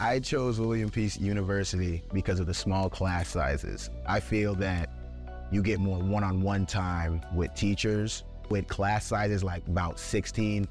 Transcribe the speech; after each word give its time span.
I 0.00 0.18
chose 0.18 0.58
William 0.58 0.88
Peace 0.88 1.20
University 1.20 2.02
because 2.14 2.40
of 2.40 2.46
the 2.46 2.54
small 2.54 2.88
class 2.88 3.28
sizes. 3.28 3.90
I 4.06 4.18
feel 4.20 4.54
that 4.54 4.88
you 5.52 5.62
get 5.62 5.78
more 5.78 5.98
one-on-one 5.98 6.64
time 6.64 7.20
with 7.34 7.52
teachers. 7.54 8.24
With 8.48 8.66
class 8.66 9.04
sizes 9.04 9.44
like 9.44 9.66
about 9.68 10.00
16 10.00 10.66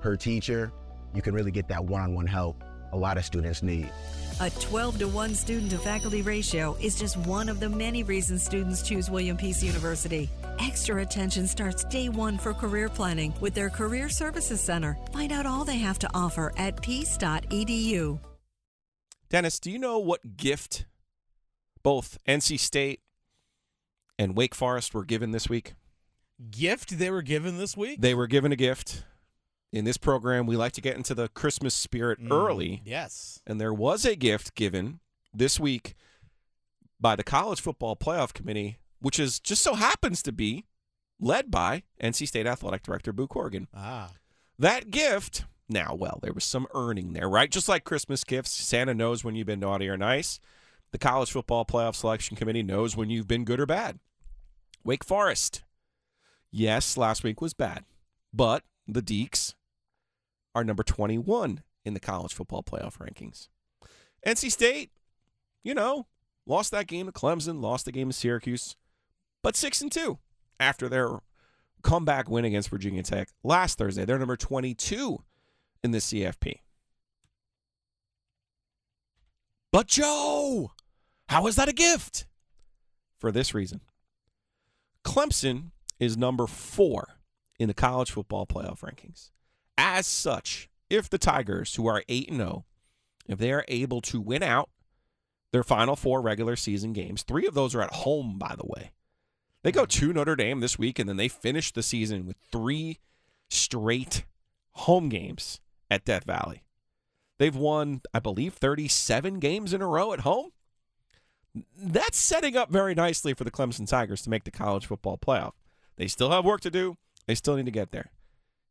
per 0.00 0.16
teacher, 0.16 0.72
you 1.14 1.20
can 1.20 1.34
really 1.34 1.50
get 1.50 1.68
that 1.68 1.84
one-on-one 1.84 2.26
help 2.26 2.64
a 2.92 2.96
lot 2.96 3.18
of 3.18 3.24
students 3.24 3.62
need. 3.62 3.92
A 4.40 4.48
12 4.48 5.00
to 5.00 5.08
1 5.08 5.34
student 5.34 5.70
to 5.72 5.78
faculty 5.78 6.22
ratio 6.22 6.74
is 6.80 6.98
just 6.98 7.18
one 7.18 7.50
of 7.50 7.60
the 7.60 7.68
many 7.68 8.02
reasons 8.02 8.42
students 8.42 8.80
choose 8.80 9.10
William 9.10 9.36
Peace 9.36 9.62
University. 9.62 10.30
Extra 10.58 11.02
attention 11.02 11.46
starts 11.46 11.84
day 11.84 12.08
one 12.08 12.38
for 12.38 12.54
career 12.54 12.88
planning 12.88 13.34
with 13.40 13.52
their 13.52 13.68
Career 13.68 14.08
Services 14.08 14.62
Center. 14.62 14.96
Find 15.12 15.32
out 15.32 15.44
all 15.44 15.66
they 15.66 15.78
have 15.78 15.98
to 15.98 16.10
offer 16.14 16.54
at 16.56 16.80
peace.edu. 16.80 18.18
Dennis, 19.30 19.60
do 19.60 19.70
you 19.70 19.78
know 19.78 19.98
what 19.98 20.36
gift 20.36 20.86
both 21.82 22.18
NC 22.28 22.58
State 22.58 23.00
and 24.18 24.36
Wake 24.36 24.54
Forest 24.54 24.92
were 24.92 25.04
given 25.04 25.30
this 25.30 25.48
week? 25.48 25.74
Gift 26.50 26.98
they 26.98 27.10
were 27.10 27.22
given 27.22 27.56
this 27.58 27.76
week? 27.76 28.00
They 28.00 28.14
were 28.14 28.26
given 28.26 28.50
a 28.52 28.56
gift. 28.56 29.04
In 29.72 29.84
this 29.84 29.96
program, 29.98 30.46
we 30.46 30.56
like 30.56 30.72
to 30.72 30.80
get 30.80 30.96
into 30.96 31.14
the 31.14 31.28
Christmas 31.28 31.74
spirit 31.74 32.18
Mm, 32.20 32.32
early. 32.32 32.82
Yes. 32.84 33.40
And 33.46 33.60
there 33.60 33.72
was 33.72 34.04
a 34.04 34.16
gift 34.16 34.56
given 34.56 34.98
this 35.32 35.60
week 35.60 35.94
by 36.98 37.14
the 37.14 37.22
College 37.22 37.60
Football 37.60 37.94
Playoff 37.94 38.32
Committee, 38.32 38.78
which 38.98 39.20
is 39.20 39.38
just 39.38 39.62
so 39.62 39.74
happens 39.74 40.24
to 40.24 40.32
be 40.32 40.64
led 41.20 41.52
by 41.52 41.84
NC 42.02 42.26
State 42.26 42.48
Athletic 42.48 42.82
Director 42.82 43.12
Boo 43.12 43.28
Corrigan. 43.28 43.68
Ah. 43.72 44.10
That 44.58 44.90
gift, 44.90 45.44
now, 45.70 45.94
well, 45.94 46.18
there 46.22 46.32
was 46.32 46.44
some 46.44 46.66
earning 46.74 47.12
there, 47.12 47.28
right? 47.28 47.50
Just 47.50 47.68
like 47.68 47.84
Christmas 47.84 48.24
gifts, 48.24 48.50
Santa 48.50 48.94
knows 48.94 49.24
when 49.24 49.34
you've 49.34 49.46
been 49.46 49.60
naughty 49.60 49.88
or 49.88 49.96
nice. 49.96 50.40
The 50.92 50.98
College 50.98 51.30
Football 51.30 51.64
Playoff 51.64 51.94
Selection 51.94 52.36
Committee 52.36 52.62
knows 52.62 52.96
when 52.96 53.10
you've 53.10 53.28
been 53.28 53.44
good 53.44 53.60
or 53.60 53.66
bad. 53.66 53.98
Wake 54.84 55.04
Forest. 55.04 55.62
Yes, 56.50 56.96
last 56.96 57.22
week 57.22 57.40
was 57.40 57.54
bad, 57.54 57.84
but 58.32 58.64
the 58.88 59.02
Deacs 59.02 59.54
are 60.54 60.64
number 60.64 60.82
21 60.82 61.62
in 61.84 61.94
the 61.94 62.00
college 62.00 62.34
football 62.34 62.62
playoff 62.62 62.98
rankings. 62.98 63.48
NC 64.26 64.50
State, 64.50 64.90
you 65.62 65.74
know, 65.74 66.06
lost 66.46 66.70
that 66.72 66.86
game 66.86 67.06
to 67.06 67.12
Clemson, 67.12 67.62
lost 67.62 67.84
the 67.84 67.92
game 67.92 68.08
to 68.08 68.12
Syracuse, 68.12 68.76
but 69.42 69.56
6 69.56 69.80
and 69.80 69.92
2 69.92 70.18
after 70.58 70.88
their 70.88 71.20
comeback 71.82 72.28
win 72.28 72.44
against 72.44 72.68
Virginia 72.68 73.02
Tech 73.02 73.28
last 73.42 73.78
Thursday. 73.78 74.04
They're 74.04 74.18
number 74.18 74.36
22 74.36 75.22
in 75.82 75.90
the 75.90 75.98
CFP. 75.98 76.60
But 79.72 79.86
Joe, 79.86 80.72
how 81.28 81.46
is 81.46 81.56
that 81.56 81.68
a 81.68 81.72
gift? 81.72 82.26
For 83.18 83.30
this 83.30 83.54
reason. 83.54 83.80
Clemson 85.04 85.70
is 85.98 86.16
number 86.16 86.46
4 86.46 87.20
in 87.58 87.68
the 87.68 87.74
college 87.74 88.10
football 88.10 88.46
playoff 88.46 88.80
rankings. 88.80 89.30
As 89.76 90.06
such, 90.06 90.68
if 90.88 91.08
the 91.08 91.18
Tigers, 91.18 91.74
who 91.74 91.86
are 91.86 92.02
8 92.08 92.34
0, 92.34 92.64
if 93.28 93.38
they 93.38 93.52
are 93.52 93.64
able 93.68 94.00
to 94.02 94.20
win 94.20 94.42
out 94.42 94.68
their 95.52 95.62
final 95.62 95.96
four 95.96 96.20
regular 96.20 96.56
season 96.56 96.92
games, 96.92 97.22
three 97.22 97.46
of 97.46 97.54
those 97.54 97.74
are 97.74 97.82
at 97.82 97.94
home, 97.94 98.38
by 98.38 98.54
the 98.56 98.66
way. 98.66 98.92
They 99.62 99.72
go 99.72 99.84
to 99.84 100.12
Notre 100.12 100.36
Dame 100.36 100.60
this 100.60 100.78
week, 100.78 100.98
and 100.98 101.08
then 101.08 101.16
they 101.16 101.28
finish 101.28 101.72
the 101.72 101.82
season 101.82 102.26
with 102.26 102.36
three 102.50 102.98
straight 103.48 104.24
home 104.72 105.08
games 105.08 105.60
at 105.90 106.04
Death 106.04 106.24
Valley. 106.24 106.62
They've 107.38 107.56
won, 107.56 108.02
I 108.12 108.20
believe, 108.20 108.54
37 108.54 109.38
games 109.38 109.72
in 109.72 109.80
a 109.80 109.86
row 109.86 110.12
at 110.12 110.20
home. 110.20 110.50
That's 111.76 112.18
setting 112.18 112.56
up 112.56 112.70
very 112.70 112.94
nicely 112.94 113.34
for 113.34 113.44
the 113.44 113.50
Clemson 113.50 113.88
Tigers 113.88 114.22
to 114.22 114.30
make 114.30 114.44
the 114.44 114.50
college 114.50 114.86
football 114.86 115.18
playoff. 115.18 115.52
They 115.96 116.06
still 116.06 116.30
have 116.30 116.44
work 116.44 116.60
to 116.60 116.70
do. 116.70 116.96
They 117.26 117.34
still 117.34 117.56
need 117.56 117.64
to 117.64 117.70
get 117.70 117.92
there. 117.92 118.10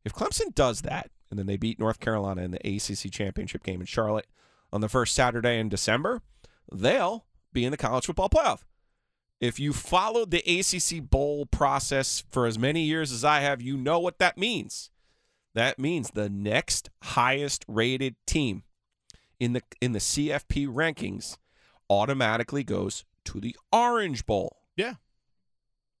If 0.04 0.14
Clemson 0.14 0.54
does 0.54 0.82
that, 0.82 1.10
and 1.30 1.38
then 1.38 1.46
they 1.46 1.56
beat 1.56 1.78
North 1.78 2.00
Carolina 2.00 2.42
in 2.42 2.50
the 2.52 2.58
ACC 2.58 3.12
championship 3.12 3.62
game 3.62 3.80
in 3.80 3.86
Charlotte 3.86 4.26
on 4.72 4.80
the 4.80 4.88
first 4.88 5.14
Saturday 5.14 5.58
in 5.58 5.68
December, 5.68 6.22
they'll 6.72 7.26
be 7.52 7.64
in 7.64 7.70
the 7.70 7.76
college 7.76 8.06
football 8.06 8.28
playoff. 8.28 8.60
If 9.40 9.58
you 9.58 9.72
followed 9.72 10.30
the 10.30 10.44
ACC 10.46 11.08
bowl 11.08 11.46
process 11.46 12.24
for 12.30 12.46
as 12.46 12.58
many 12.58 12.82
years 12.82 13.10
as 13.10 13.24
I 13.24 13.40
have, 13.40 13.62
you 13.62 13.76
know 13.76 13.98
what 13.98 14.18
that 14.18 14.36
means. 14.36 14.90
That 15.54 15.78
means 15.78 16.10
the 16.10 16.28
next 16.28 16.90
highest 17.02 17.64
rated 17.66 18.16
team 18.26 18.62
in 19.38 19.52
the 19.52 19.62
in 19.80 19.92
the 19.92 19.98
CFP 19.98 20.68
rankings 20.68 21.36
automatically 21.88 22.62
goes 22.62 23.04
to 23.24 23.40
the 23.40 23.56
Orange 23.72 24.26
Bowl. 24.26 24.58
Yeah. 24.76 24.94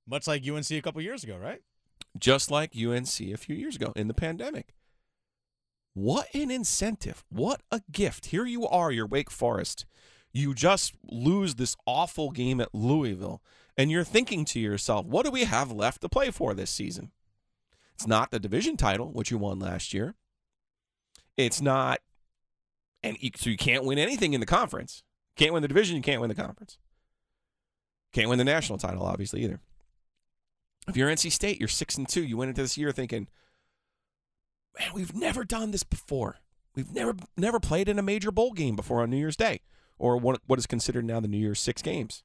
Much 0.06 0.26
like 0.26 0.46
UNC 0.48 0.70
a 0.70 0.80
couple 0.80 1.02
years 1.02 1.24
ago, 1.24 1.36
right? 1.36 1.62
just 2.18 2.50
like 2.50 2.76
UNC 2.76 3.20
a 3.20 3.36
few 3.36 3.54
years 3.54 3.76
ago 3.76 3.92
in 3.94 4.08
the 4.08 4.14
pandemic. 4.14 4.74
What 5.94 6.28
an 6.34 6.50
incentive. 6.50 7.24
What 7.28 7.62
a 7.70 7.82
gift. 7.90 8.26
Here 8.26 8.46
you 8.46 8.66
are, 8.66 8.90
your 8.90 9.06
Wake 9.06 9.30
Forest. 9.30 9.86
You 10.32 10.54
just 10.54 10.94
lose 11.10 11.56
this 11.56 11.76
awful 11.86 12.30
game 12.30 12.60
at 12.60 12.74
Louisville, 12.74 13.42
and 13.76 13.90
you're 13.90 14.04
thinking 14.04 14.44
to 14.46 14.60
yourself, 14.60 15.06
what 15.06 15.24
do 15.24 15.32
we 15.32 15.44
have 15.44 15.72
left 15.72 16.02
to 16.02 16.08
play 16.08 16.30
for 16.30 16.54
this 16.54 16.70
season? 16.70 17.10
It's 18.00 18.06
not 18.06 18.30
the 18.30 18.40
division 18.40 18.78
title, 18.78 19.12
which 19.12 19.30
you 19.30 19.36
won 19.36 19.58
last 19.58 19.92
year. 19.92 20.14
It's 21.36 21.60
not, 21.60 21.98
and 23.02 23.18
so 23.36 23.50
you 23.50 23.58
can't 23.58 23.84
win 23.84 23.98
anything 23.98 24.32
in 24.32 24.40
the 24.40 24.46
conference. 24.46 25.02
Can't 25.36 25.52
win 25.52 25.60
the 25.60 25.68
division, 25.68 25.96
you 25.96 26.02
can't 26.02 26.18
win 26.18 26.30
the 26.30 26.34
conference. 26.34 26.78
Can't 28.14 28.30
win 28.30 28.38
the 28.38 28.44
national 28.44 28.78
title, 28.78 29.02
obviously, 29.02 29.44
either. 29.44 29.60
If 30.88 30.96
you're 30.96 31.10
NC 31.10 31.30
State, 31.30 31.58
you're 31.58 31.68
six 31.68 31.98
and 31.98 32.08
two. 32.08 32.24
You 32.24 32.38
went 32.38 32.48
into 32.48 32.62
this 32.62 32.78
year 32.78 32.90
thinking, 32.90 33.28
man, 34.78 34.92
we've 34.94 35.14
never 35.14 35.44
done 35.44 35.70
this 35.70 35.82
before. 35.82 36.38
We've 36.74 36.90
never 36.94 37.14
never 37.36 37.60
played 37.60 37.86
in 37.86 37.98
a 37.98 38.02
major 38.02 38.30
bowl 38.30 38.52
game 38.52 38.76
before 38.76 39.02
on 39.02 39.10
New 39.10 39.18
Year's 39.18 39.36
Day, 39.36 39.60
or 39.98 40.16
what 40.16 40.58
is 40.58 40.66
considered 40.66 41.04
now 41.04 41.20
the 41.20 41.28
New 41.28 41.36
Year's 41.36 41.60
six 41.60 41.82
games. 41.82 42.24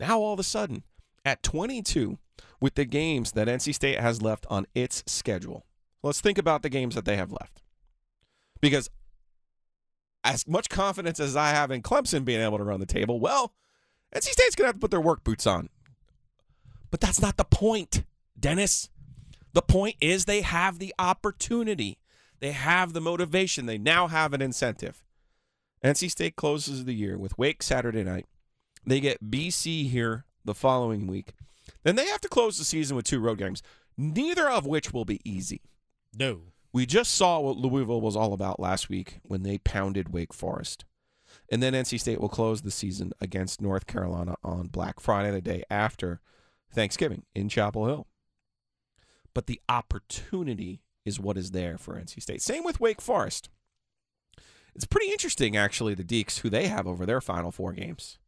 Now 0.00 0.20
all 0.20 0.32
of 0.32 0.40
a 0.40 0.44
sudden, 0.44 0.84
at 1.24 1.42
22, 1.42 2.18
with 2.60 2.74
the 2.74 2.84
games 2.84 3.32
that 3.32 3.48
NC 3.48 3.74
State 3.74 4.00
has 4.00 4.22
left 4.22 4.46
on 4.48 4.66
its 4.74 5.02
schedule, 5.06 5.66
let's 6.02 6.20
think 6.20 6.38
about 6.38 6.62
the 6.62 6.68
games 6.68 6.94
that 6.94 7.04
they 7.04 7.16
have 7.16 7.32
left, 7.32 7.62
because 8.60 8.90
as 10.24 10.46
much 10.46 10.68
confidence 10.68 11.18
as 11.18 11.36
I 11.36 11.50
have 11.50 11.70
in 11.70 11.82
Clemson 11.82 12.24
being 12.24 12.40
able 12.40 12.58
to 12.58 12.64
run 12.64 12.80
the 12.80 12.86
table, 12.86 13.18
well, 13.18 13.54
NC 14.14 14.30
State's 14.30 14.54
gonna 14.54 14.68
have 14.68 14.76
to 14.76 14.80
put 14.80 14.90
their 14.90 15.00
work 15.00 15.24
boots 15.24 15.46
on. 15.46 15.68
But 16.90 17.00
that's 17.00 17.20
not 17.20 17.36
the 17.36 17.44
point, 17.44 18.04
Dennis. 18.38 18.90
The 19.52 19.62
point 19.62 19.96
is 20.00 20.24
they 20.24 20.42
have 20.42 20.78
the 20.78 20.94
opportunity. 20.98 21.98
They 22.40 22.52
have 22.52 22.92
the 22.92 23.00
motivation. 23.00 23.66
They 23.66 23.78
now 23.78 24.08
have 24.08 24.32
an 24.32 24.42
incentive. 24.42 25.02
NC 25.84 26.10
State 26.10 26.36
closes 26.36 26.84
the 26.84 26.94
year 26.94 27.18
with 27.18 27.38
Wake 27.38 27.62
Saturday 27.62 28.04
night. 28.04 28.26
They 28.86 29.00
get 29.00 29.30
BC 29.30 29.88
here 29.88 30.26
the 30.44 30.54
following 30.54 31.06
week. 31.06 31.32
Then 31.82 31.96
they 31.96 32.06
have 32.06 32.20
to 32.22 32.28
close 32.28 32.58
the 32.58 32.64
season 32.64 32.96
with 32.96 33.06
two 33.06 33.20
road 33.20 33.38
games, 33.38 33.62
neither 33.96 34.48
of 34.48 34.66
which 34.66 34.92
will 34.92 35.04
be 35.04 35.20
easy. 35.24 35.62
No. 36.16 36.40
We 36.72 36.86
just 36.86 37.14
saw 37.14 37.40
what 37.40 37.56
Louisville 37.56 38.00
was 38.00 38.16
all 38.16 38.32
about 38.32 38.60
last 38.60 38.88
week 38.88 39.20
when 39.22 39.42
they 39.42 39.58
pounded 39.58 40.12
Wake 40.12 40.32
Forest. 40.32 40.84
And 41.50 41.62
then 41.62 41.74
NC 41.74 42.00
State 42.00 42.20
will 42.20 42.28
close 42.28 42.62
the 42.62 42.70
season 42.70 43.12
against 43.20 43.60
North 43.60 43.86
Carolina 43.86 44.36
on 44.42 44.68
Black 44.68 45.00
Friday, 45.00 45.30
the 45.30 45.40
day 45.40 45.64
after 45.70 46.20
Thanksgiving 46.72 47.24
in 47.34 47.48
Chapel 47.48 47.86
Hill. 47.86 48.06
But 49.34 49.46
the 49.46 49.60
opportunity 49.68 50.82
is 51.04 51.20
what 51.20 51.36
is 51.36 51.50
there 51.50 51.78
for 51.78 51.94
NC 51.94 52.22
State. 52.22 52.42
Same 52.42 52.64
with 52.64 52.80
Wake 52.80 53.00
Forest. 53.00 53.48
It's 54.74 54.86
pretty 54.86 55.10
interesting, 55.10 55.56
actually, 55.56 55.94
the 55.94 56.04
Deacs, 56.04 56.40
who 56.40 56.48
they 56.48 56.68
have 56.68 56.86
over 56.86 57.04
their 57.04 57.20
final 57.20 57.50
four 57.50 57.72
games. 57.72 58.18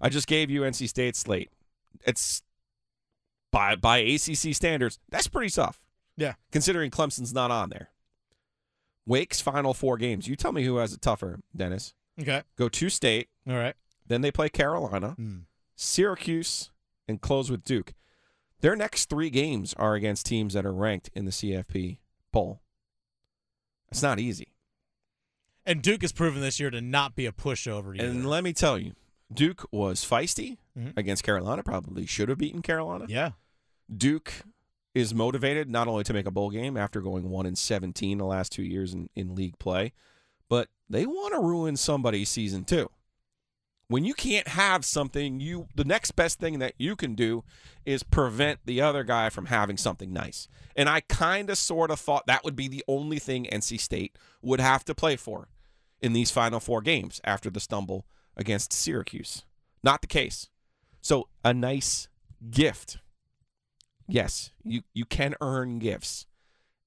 I 0.00 0.08
just 0.08 0.26
gave 0.26 0.50
you 0.50 0.62
NC 0.62 0.88
State 0.88 1.16
slate. 1.16 1.50
It's 2.06 2.42
by 3.52 3.76
by 3.76 3.98
ACC 3.98 4.54
standards, 4.54 4.98
that's 5.10 5.28
pretty 5.28 5.50
tough. 5.50 5.80
Yeah. 6.16 6.34
Considering 6.52 6.90
Clemson's 6.90 7.32
not 7.34 7.50
on 7.50 7.70
there. 7.70 7.90
Wake's 9.06 9.40
final 9.40 9.74
four 9.74 9.96
games. 9.96 10.28
You 10.28 10.36
tell 10.36 10.52
me 10.52 10.64
who 10.64 10.76
has 10.76 10.92
it 10.92 11.00
tougher, 11.02 11.40
Dennis. 11.56 11.94
Okay. 12.20 12.42
Go 12.56 12.68
to 12.68 12.88
state, 12.90 13.28
All 13.48 13.56
right. 13.56 13.74
then 14.06 14.20
they 14.20 14.30
play 14.30 14.48
Carolina, 14.48 15.10
Hmm. 15.12 15.38
Syracuse, 15.74 16.70
and 17.08 17.20
close 17.20 17.50
with 17.50 17.64
Duke. 17.64 17.94
Their 18.60 18.76
next 18.76 19.08
three 19.08 19.30
games 19.30 19.72
are 19.74 19.94
against 19.94 20.26
teams 20.26 20.52
that 20.54 20.66
are 20.66 20.72
ranked 20.72 21.08
in 21.14 21.24
the 21.24 21.30
CFP 21.32 21.98
poll. 22.32 22.60
It's 23.90 24.02
not 24.02 24.20
easy. 24.20 24.48
And 25.64 25.82
Duke 25.82 26.02
has 26.02 26.12
proven 26.12 26.40
this 26.42 26.60
year 26.60 26.70
to 26.70 26.80
not 26.80 27.16
be 27.16 27.24
a 27.26 27.32
pushover 27.32 27.94
either. 27.96 28.06
And 28.08 28.28
let 28.28 28.44
me 28.44 28.52
tell 28.52 28.78
you, 28.78 28.92
Duke 29.32 29.66
was 29.70 30.04
feisty 30.04 30.58
Mhm. 30.76 30.96
against 30.96 31.22
Carolina, 31.22 31.62
probably 31.62 32.06
should 32.06 32.28
have 32.28 32.38
beaten 32.38 32.62
Carolina. 32.62 33.06
yeah. 33.08 33.32
Duke 33.94 34.32
is 34.94 35.14
motivated 35.14 35.68
not 35.68 35.86
only 35.88 36.04
to 36.04 36.12
make 36.12 36.26
a 36.26 36.30
bowl 36.30 36.50
game 36.50 36.76
after 36.76 37.00
going 37.00 37.28
1 37.30 37.46
and 37.46 37.56
17 37.58 38.18
the 38.18 38.24
last 38.24 38.50
two 38.52 38.62
years 38.62 38.92
in, 38.92 39.08
in 39.14 39.34
league 39.34 39.58
play, 39.58 39.92
but 40.48 40.68
they 40.88 41.06
want 41.06 41.32
to 41.34 41.40
ruin 41.40 41.76
somebody's 41.76 42.28
season 42.28 42.64
too. 42.64 42.90
When 43.88 44.04
you 44.04 44.14
can't 44.14 44.46
have 44.48 44.84
something, 44.84 45.40
you 45.40 45.66
the 45.74 45.84
next 45.84 46.12
best 46.12 46.38
thing 46.38 46.60
that 46.60 46.74
you 46.78 46.94
can 46.94 47.14
do 47.16 47.42
is 47.84 48.04
prevent 48.04 48.60
the 48.64 48.80
other 48.80 49.02
guy 49.02 49.30
from 49.30 49.46
having 49.46 49.76
something 49.76 50.12
nice. 50.12 50.46
And 50.76 50.88
I 50.88 51.00
kind 51.00 51.50
of 51.50 51.58
sort 51.58 51.90
of 51.90 51.98
thought 51.98 52.26
that 52.26 52.44
would 52.44 52.54
be 52.54 52.68
the 52.68 52.84
only 52.86 53.18
thing 53.18 53.46
NC 53.46 53.78
State 53.80 54.16
would 54.42 54.60
have 54.60 54.84
to 54.84 54.94
play 54.94 55.16
for 55.16 55.48
in 56.00 56.12
these 56.12 56.30
final 56.30 56.60
four 56.60 56.82
games 56.82 57.20
after 57.24 57.50
the 57.50 57.58
stumble 57.60 58.06
against 58.36 58.72
Syracuse. 58.72 59.44
Not 59.82 60.00
the 60.00 60.06
case. 60.06 60.48
So 61.00 61.28
a 61.44 61.54
nice 61.54 62.08
gift. 62.50 62.98
Yes, 64.06 64.50
you 64.64 64.82
you 64.92 65.04
can 65.04 65.34
earn 65.40 65.78
gifts. 65.78 66.26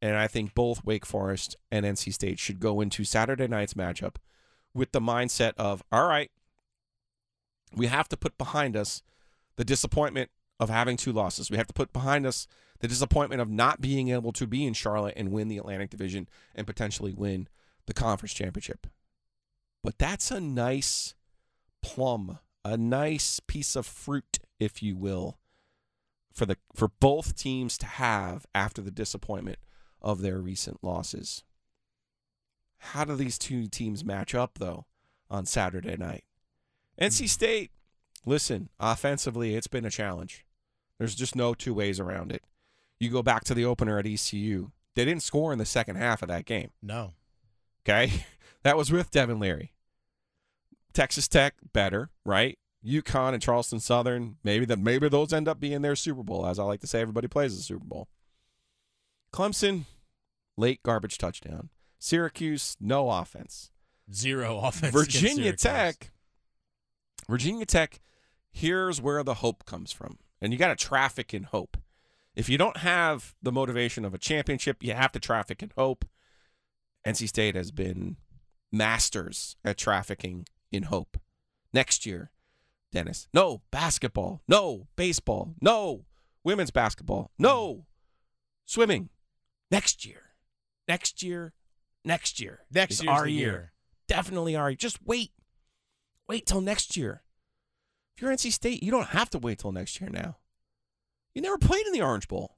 And 0.01 0.17
I 0.17 0.27
think 0.27 0.53
both 0.53 0.83
Wake 0.83 1.05
Forest 1.05 1.55
and 1.71 1.85
NC 1.85 2.13
State 2.13 2.37
should 2.37 2.59
go 2.59 2.81
into 2.81 3.05
Saturday 3.05 3.47
night's 3.47 3.73
matchup 3.73 4.15
with 4.73 4.91
the 4.91 4.99
mindset 4.99 5.53
of, 5.55 5.81
all 5.93 6.07
right, 6.07 6.29
we 7.73 7.87
have 7.87 8.09
to 8.09 8.17
put 8.17 8.37
behind 8.37 8.75
us 8.75 9.01
the 9.55 9.63
disappointment 9.63 10.29
of 10.59 10.69
having 10.69 10.97
two 10.97 11.13
losses. 11.13 11.49
We 11.49 11.55
have 11.55 11.67
to 11.67 11.73
put 11.73 11.93
behind 11.93 12.25
us 12.25 12.47
the 12.79 12.87
disappointment 12.89 13.41
of 13.41 13.49
not 13.49 13.79
being 13.79 14.09
able 14.09 14.33
to 14.33 14.45
be 14.45 14.65
in 14.65 14.73
Charlotte 14.73 15.13
and 15.15 15.31
win 15.31 15.47
the 15.47 15.57
Atlantic 15.57 15.89
Division 15.89 16.27
and 16.53 16.67
potentially 16.67 17.13
win 17.13 17.47
the 17.85 17.93
conference 17.93 18.33
championship. 18.33 18.87
But 19.85 19.97
that's 19.97 20.31
a 20.31 20.41
nice 20.41 21.15
plum, 21.83 22.39
a 22.65 22.77
nice 22.77 23.39
piece 23.39 23.75
of 23.75 23.85
fruit, 23.85 24.39
if 24.59 24.81
you 24.81 24.95
will, 24.95 25.37
for 26.33 26.47
the 26.47 26.57
for 26.73 26.87
both 26.99 27.35
teams 27.35 27.77
to 27.77 27.85
have 27.85 28.47
after 28.55 28.81
the 28.81 28.89
disappointment 28.89 29.59
of 30.01 30.21
their 30.21 30.39
recent 30.39 30.83
losses. 30.83 31.43
How 32.77 33.05
do 33.05 33.15
these 33.15 33.37
two 33.37 33.67
teams 33.67 34.03
match 34.03 34.33
up 34.33 34.57
though 34.57 34.85
on 35.29 35.45
Saturday 35.45 35.95
night? 35.95 36.23
NC 36.99 37.19
hmm. 37.19 37.25
State, 37.27 37.71
listen, 38.25 38.69
offensively, 38.79 39.55
it's 39.55 39.67
been 39.67 39.85
a 39.85 39.91
challenge. 39.91 40.45
There's 40.97 41.15
just 41.15 41.35
no 41.35 41.53
two 41.53 41.73
ways 41.73 41.99
around 41.99 42.31
it. 42.31 42.43
You 42.99 43.09
go 43.09 43.21
back 43.21 43.43
to 43.45 43.53
the 43.53 43.65
opener 43.65 43.99
at 43.99 44.07
ECU. 44.07 44.71
They 44.95 45.05
didn't 45.05 45.23
score 45.23 45.51
in 45.51 45.59
the 45.59 45.65
second 45.65 45.97
half 45.97 46.21
of 46.21 46.29
that 46.29 46.45
game. 46.45 46.71
No. 46.81 47.13
Okay. 47.85 48.25
That 48.63 48.77
was 48.77 48.93
with 48.93 49.11
Devin 49.11 49.41
Leary. 49.41 49.72
Texas 50.93 51.27
Tech, 51.27 51.55
better, 51.73 52.09
right? 52.25 52.57
UConn 52.85 53.33
and 53.33 53.41
Charleston 53.41 53.79
Southern, 53.79 54.35
maybe 54.43 54.65
that 54.65 54.79
maybe 54.79 55.07
those 55.09 55.33
end 55.33 55.47
up 55.47 55.59
being 55.59 55.81
their 55.81 55.95
Super 55.95 56.23
Bowl, 56.23 56.45
as 56.45 56.59
I 56.59 56.63
like 56.63 56.81
to 56.81 56.87
say, 56.87 57.01
everybody 57.01 57.27
plays 57.27 57.55
the 57.55 57.63
Super 57.63 57.85
Bowl. 57.85 58.09
Clemson, 59.31 59.85
late 60.57 60.83
garbage 60.83 61.17
touchdown. 61.17 61.69
Syracuse, 61.99 62.75
no 62.79 63.09
offense. 63.09 63.71
Zero 64.13 64.59
offense. 64.63 64.93
Virginia. 64.93 65.53
Tech, 65.53 66.11
Virginia 67.29 67.65
Tech, 67.65 68.01
here's 68.51 69.01
where 69.01 69.23
the 69.23 69.35
hope 69.35 69.65
comes 69.65 69.91
from. 69.91 70.17
And 70.41 70.51
you 70.51 70.59
got 70.59 70.77
to 70.77 70.85
traffic 70.85 71.33
in 71.33 71.43
hope. 71.43 71.77
If 72.35 72.49
you 72.49 72.57
don't 72.57 72.77
have 72.77 73.33
the 73.41 73.51
motivation 73.51 74.03
of 74.03 74.13
a 74.13 74.17
championship, 74.17 74.83
you 74.83 74.93
have 74.93 75.11
to 75.13 75.19
traffic 75.19 75.63
in 75.63 75.71
hope. 75.77 76.03
NC 77.07 77.29
State 77.29 77.55
has 77.55 77.71
been 77.71 78.17
masters 78.71 79.55
at 79.63 79.77
trafficking 79.77 80.45
in 80.73 80.83
hope. 80.83 81.17
Next 81.73 82.05
year, 82.05 82.31
Dennis, 82.91 83.27
no 83.33 83.61
basketball, 83.71 84.41
no 84.47 84.87
baseball, 84.95 85.55
no 85.61 86.05
women's 86.43 86.71
basketball, 86.71 87.31
no 87.39 87.85
swimming. 88.65 89.09
Next 89.71 90.05
year, 90.05 90.21
next 90.87 91.23
year, 91.23 91.53
next 92.03 92.39
year. 92.39 92.59
Next 92.71 92.95
is 92.95 93.03
year's 93.03 93.17
our 93.17 93.27
year. 93.27 93.51
year. 93.51 93.73
Definitely 94.07 94.55
our. 94.55 94.69
Year. 94.69 94.77
Just 94.77 94.99
wait, 95.03 95.31
wait 96.27 96.45
till 96.45 96.61
next 96.61 96.97
year. 96.97 97.23
If 98.15 98.21
you're 98.21 98.31
NC 98.31 98.51
State, 98.51 98.83
you 98.83 98.91
don't 98.91 99.07
have 99.07 99.29
to 99.31 99.39
wait 99.39 99.59
till 99.59 99.71
next 99.71 99.99
year 99.99 100.09
now. 100.11 100.37
You 101.33 101.41
never 101.41 101.57
played 101.57 101.87
in 101.87 101.93
the 101.93 102.01
Orange 102.01 102.27
Bowl. 102.27 102.57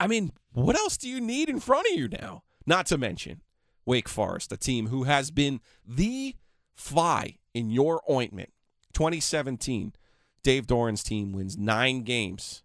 I 0.00 0.06
mean, 0.06 0.32
what 0.52 0.76
else 0.76 0.96
do 0.96 1.08
you 1.08 1.20
need 1.20 1.48
in 1.48 1.60
front 1.60 1.86
of 1.90 1.96
you 1.96 2.08
now? 2.08 2.42
Not 2.66 2.86
to 2.86 2.98
mention 2.98 3.42
Wake 3.88 4.08
Forest, 4.08 4.52
a 4.52 4.58
team 4.58 4.88
who 4.88 5.04
has 5.04 5.30
been 5.30 5.60
the 5.86 6.36
fly 6.74 7.38
in 7.54 7.70
your 7.70 8.02
ointment. 8.08 8.52
2017, 8.92 9.94
Dave 10.42 10.66
Doeren's 10.66 11.02
team 11.02 11.32
wins 11.32 11.56
nine 11.56 12.02
games. 12.02 12.62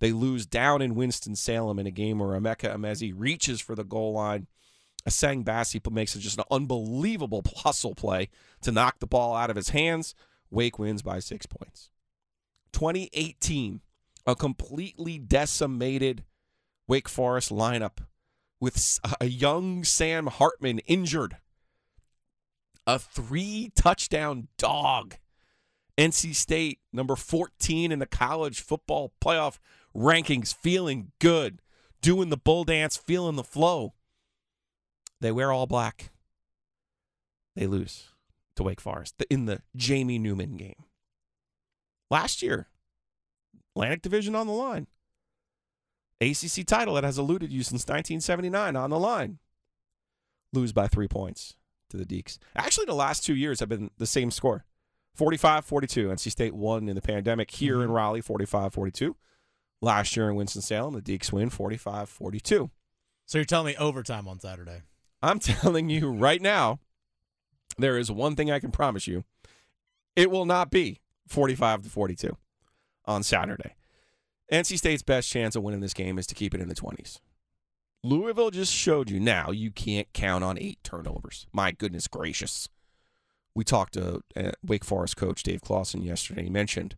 They 0.00 0.10
lose 0.10 0.46
down 0.46 0.82
in 0.82 0.96
Winston-Salem 0.96 1.78
in 1.78 1.86
a 1.86 1.92
game 1.92 2.18
where 2.18 2.38
Emeka 2.38 2.74
Emezie 2.74 3.14
reaches 3.16 3.60
for 3.60 3.76
the 3.76 3.84
goal 3.84 4.14
line. 4.14 4.48
Essang 5.08 5.44
Bassey 5.44 5.80
makes 5.92 6.14
just 6.14 6.38
an 6.38 6.44
unbelievable 6.50 7.44
hustle 7.58 7.94
play 7.94 8.28
to 8.62 8.72
knock 8.72 8.98
the 8.98 9.06
ball 9.06 9.36
out 9.36 9.50
of 9.50 9.56
his 9.56 9.68
hands. 9.68 10.12
Wake 10.50 10.76
wins 10.76 11.02
by 11.02 11.20
six 11.20 11.46
points. 11.46 11.90
2018, 12.72 13.80
a 14.26 14.34
completely 14.34 15.20
decimated 15.20 16.24
Wake 16.88 17.08
Forest 17.08 17.52
lineup 17.52 17.98
with 18.60 18.98
a 19.20 19.26
young 19.26 19.84
Sam 19.84 20.26
Hartman 20.26 20.78
injured. 20.80 21.36
A 22.86 22.98
three 22.98 23.72
touchdown 23.74 24.48
dog. 24.58 25.16
NC 25.96 26.34
State, 26.34 26.80
number 26.92 27.14
14 27.14 27.92
in 27.92 28.00
the 28.00 28.06
college 28.06 28.60
football 28.60 29.12
playoff 29.22 29.58
rankings, 29.96 30.54
feeling 30.54 31.12
good, 31.20 31.60
doing 32.02 32.30
the 32.30 32.36
bull 32.36 32.64
dance, 32.64 32.96
feeling 32.96 33.36
the 33.36 33.44
flow. 33.44 33.94
They 35.20 35.30
wear 35.30 35.52
all 35.52 35.66
black. 35.66 36.10
They 37.54 37.66
lose 37.66 38.08
to 38.56 38.64
Wake 38.64 38.80
Forest 38.80 39.22
in 39.30 39.46
the 39.46 39.62
Jamie 39.76 40.18
Newman 40.18 40.56
game. 40.56 40.84
Last 42.10 42.42
year, 42.42 42.68
Atlantic 43.74 44.02
Division 44.02 44.34
on 44.34 44.46
the 44.46 44.52
line. 44.52 44.86
ACC 46.30 46.66
title 46.66 46.94
that 46.94 47.04
has 47.04 47.18
eluded 47.18 47.52
you 47.52 47.62
since 47.62 47.82
1979 47.82 48.76
on 48.76 48.90
the 48.90 48.98
line. 48.98 49.38
Lose 50.52 50.72
by 50.72 50.86
three 50.86 51.08
points 51.08 51.56
to 51.90 51.96
the 51.96 52.04
Deacs. 52.04 52.38
Actually, 52.56 52.86
the 52.86 52.94
last 52.94 53.24
two 53.24 53.34
years 53.34 53.60
have 53.60 53.68
been 53.68 53.90
the 53.98 54.06
same 54.06 54.30
score 54.30 54.64
45 55.14 55.64
42. 55.64 56.08
NC 56.08 56.30
State 56.30 56.54
won 56.54 56.88
in 56.88 56.94
the 56.94 57.02
pandemic 57.02 57.50
here 57.50 57.80
in 57.80 57.86
mm-hmm. 57.86 57.92
Raleigh 57.92 58.20
45 58.20 58.72
42. 58.72 59.16
Last 59.80 60.16
year 60.16 60.30
in 60.30 60.36
Winston-Salem, 60.36 60.94
the 60.94 61.02
Deacs 61.02 61.32
win 61.32 61.50
45 61.50 62.08
42. 62.08 62.70
So 63.26 63.38
you're 63.38 63.44
telling 63.44 63.66
me 63.66 63.76
overtime 63.76 64.28
on 64.28 64.38
Saturday? 64.38 64.82
I'm 65.22 65.38
telling 65.40 65.88
you 65.88 66.10
right 66.10 66.40
now, 66.40 66.80
there 67.78 67.98
is 67.98 68.10
one 68.10 68.36
thing 68.36 68.50
I 68.50 68.60
can 68.60 68.70
promise 68.70 69.06
you. 69.06 69.24
It 70.16 70.30
will 70.30 70.46
not 70.46 70.70
be 70.70 71.00
45 71.28 71.82
to 71.82 71.88
42 71.90 72.36
on 73.04 73.22
Saturday. 73.22 73.74
NC 74.52 74.78
State's 74.78 75.02
best 75.02 75.30
chance 75.30 75.56
of 75.56 75.62
winning 75.62 75.80
this 75.80 75.94
game 75.94 76.18
is 76.18 76.26
to 76.26 76.34
keep 76.34 76.54
it 76.54 76.60
in 76.60 76.68
the 76.68 76.74
20s. 76.74 77.20
Louisville 78.02 78.50
just 78.50 78.72
showed 78.72 79.08
you 79.08 79.18
now 79.18 79.50
you 79.50 79.70
can't 79.70 80.12
count 80.12 80.44
on 80.44 80.58
eight 80.58 80.78
turnovers. 80.84 81.46
My 81.52 81.72
goodness 81.72 82.06
gracious. 82.06 82.68
We 83.54 83.64
talked 83.64 83.94
to 83.94 84.20
uh, 84.36 84.52
Wake 84.62 84.84
Forest 84.84 85.16
coach 85.16 85.42
Dave 85.42 85.62
Clawson 85.62 86.02
yesterday. 86.02 86.44
He 86.44 86.50
mentioned 86.50 86.96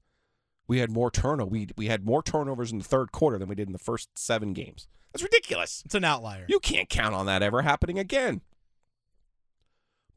we 0.67 0.79
had 0.79 0.91
more 0.91 1.11
turnover. 1.11 1.51
We, 1.51 1.69
we 1.77 1.87
had 1.87 2.05
more 2.05 2.23
turnovers 2.23 2.73
in 2.73 2.79
the 2.79 2.85
third 2.85 3.13
quarter 3.13 3.39
than 3.39 3.49
we 3.49 3.55
did 3.55 3.69
in 3.69 3.73
the 3.73 3.79
first 3.79 4.19
seven 4.19 4.53
games. 4.53 4.89
That's 5.13 5.23
ridiculous. 5.23 5.83
It's 5.85 5.95
an 5.95 6.05
outlier. 6.05 6.45
You 6.49 6.59
can't 6.59 6.89
count 6.89 7.15
on 7.15 7.27
that 7.27 7.43
ever 7.43 7.63
happening 7.63 7.99
again. 7.99 8.41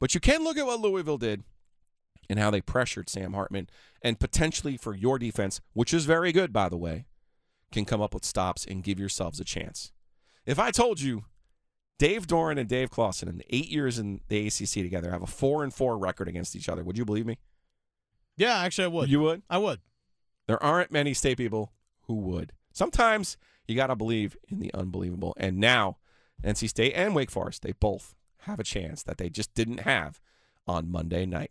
But 0.00 0.14
you 0.14 0.20
can 0.20 0.42
look 0.42 0.56
at 0.56 0.66
what 0.66 0.80
Louisville 0.80 1.18
did 1.18 1.44
and 2.28 2.38
how 2.38 2.50
they 2.50 2.60
pressured 2.60 3.08
Sam 3.08 3.34
Hartman 3.34 3.68
and 4.02 4.18
potentially 4.18 4.76
for 4.76 4.94
your 4.94 5.18
defense, 5.18 5.60
which 5.72 5.94
is 5.94 6.04
very 6.04 6.32
good, 6.32 6.52
by 6.52 6.68
the 6.68 6.76
way, 6.76 7.04
can 7.72 7.84
come 7.84 8.00
up 8.00 8.14
with 8.14 8.24
stops 8.24 8.64
and 8.64 8.82
give 8.82 8.98
yourselves 8.98 9.40
a 9.40 9.44
chance. 9.44 9.92
If 10.46 10.58
I 10.58 10.70
told 10.70 11.00
you 11.00 11.24
Dave 11.98 12.26
Doeren 12.26 12.58
and 12.58 12.68
Dave 12.68 12.90
Clawson 12.90 13.28
in 13.28 13.42
eight 13.50 13.68
years 13.68 13.98
in 13.98 14.20
the 14.28 14.46
ACC 14.46 14.82
together 14.82 15.10
have 15.10 15.22
a 15.22 15.26
four 15.26 15.62
and 15.62 15.72
four 15.72 15.98
record 15.98 16.28
against 16.28 16.56
each 16.56 16.68
other, 16.68 16.82
would 16.82 16.98
you 16.98 17.04
believe 17.04 17.26
me? 17.26 17.38
yeah, 18.36 18.58
actually, 18.58 18.84
I 18.84 18.88
would. 18.88 19.10
You 19.10 19.20
would? 19.20 19.42
I 19.50 19.58
would. 19.58 19.80
There 20.46 20.62
aren't 20.62 20.90
many 20.90 21.12
state 21.12 21.36
people 21.36 21.72
who 22.06 22.14
would. 22.14 22.52
Sometimes 22.72 23.36
you 23.68 23.76
got 23.76 23.88
to 23.88 23.96
believe 23.96 24.36
in 24.48 24.60
the 24.60 24.72
unbelievable. 24.72 25.34
And 25.36 25.58
now, 25.58 25.98
NC 26.42 26.70
State 26.70 26.94
and 26.94 27.14
Wake 27.14 27.30
Forest, 27.30 27.62
they 27.62 27.72
both 27.72 28.14
have 28.44 28.58
a 28.58 28.64
chance 28.64 29.02
that 29.02 29.18
they 29.18 29.28
just 29.28 29.52
didn't 29.54 29.80
have 29.80 30.20
on 30.66 30.90
Monday 30.90 31.26
night. 31.26 31.50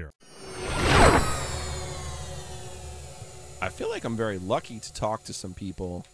I 3.61 3.69
feel 3.69 3.89
like 3.89 4.03
I'm 4.03 4.17
very 4.17 4.39
lucky 4.39 4.79
to 4.79 4.93
talk 4.93 5.23
to 5.25 5.33
some 5.33 5.53
people 5.53 6.05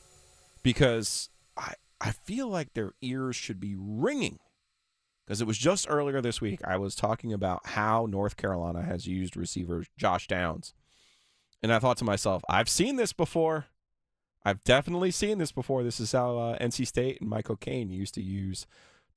because 0.64 1.30
I 1.56 1.74
I 2.02 2.12
feel 2.12 2.48
like 2.50 2.74
their 2.74 2.92
ears 3.02 3.36
should 3.36 3.60
be 3.60 3.76
ringing. 3.78 4.40
Because 5.26 5.42
it 5.42 5.48
was 5.48 5.58
just 5.58 5.88
earlier 5.90 6.22
this 6.22 6.42
week 6.42 6.60
I 6.66 6.78
was 6.78 6.96
talking 6.96 7.34
about 7.34 7.66
how 7.68 8.06
North 8.06 8.38
Carolina 8.38 8.82
has 8.84 9.08
used 9.08 9.38
receiver 9.38 9.86
Josh 9.98 10.28
Downs. 10.28 10.74
And 11.64 11.74
I 11.74 11.80
thought 11.80 11.98
to 11.98 12.06
myself, 12.06 12.44
I've 12.50 12.70
seen 12.70 12.98
this 12.98 13.14
before. 13.14 13.66
I've 14.46 14.64
definitely 14.64 15.12
seen 15.12 15.38
this 15.38 15.52
before. 15.52 15.84
This 15.84 16.00
is 16.00 16.12
how 16.12 16.38
uh, 16.38 16.58
NC 16.60 16.86
State 16.88 17.20
and 17.20 17.30
Mike 17.30 17.50
O'Cain 17.50 17.90
used 17.90 18.14
to 18.14 18.22
use 18.22 18.68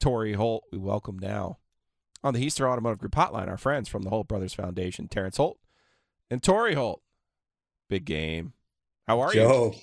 Torry 0.01 0.33
Holt. 0.33 0.65
We 0.73 0.79
welcome 0.79 1.19
now 1.19 1.59
on 2.23 2.35
the 2.35 2.45
Hiester 2.45 2.69
Automotive 2.71 2.99
Group 2.99 3.13
hotline 3.13 3.49
our 3.49 3.57
friends 3.57 3.89
from 3.89 4.03
the 4.03 4.11
Holt 4.11 4.29
Brothers 4.29 4.55
Foundation, 4.55 5.09
Terrence 5.09 5.37
Holt 5.37 5.59
and 6.31 6.43
Torry 6.43 6.75
Holt. 6.75 7.03
Big 7.89 8.05
game. 8.05 8.53
How 9.07 9.21
are 9.21 9.33
Joe, 9.33 9.73
you? 9.75 9.81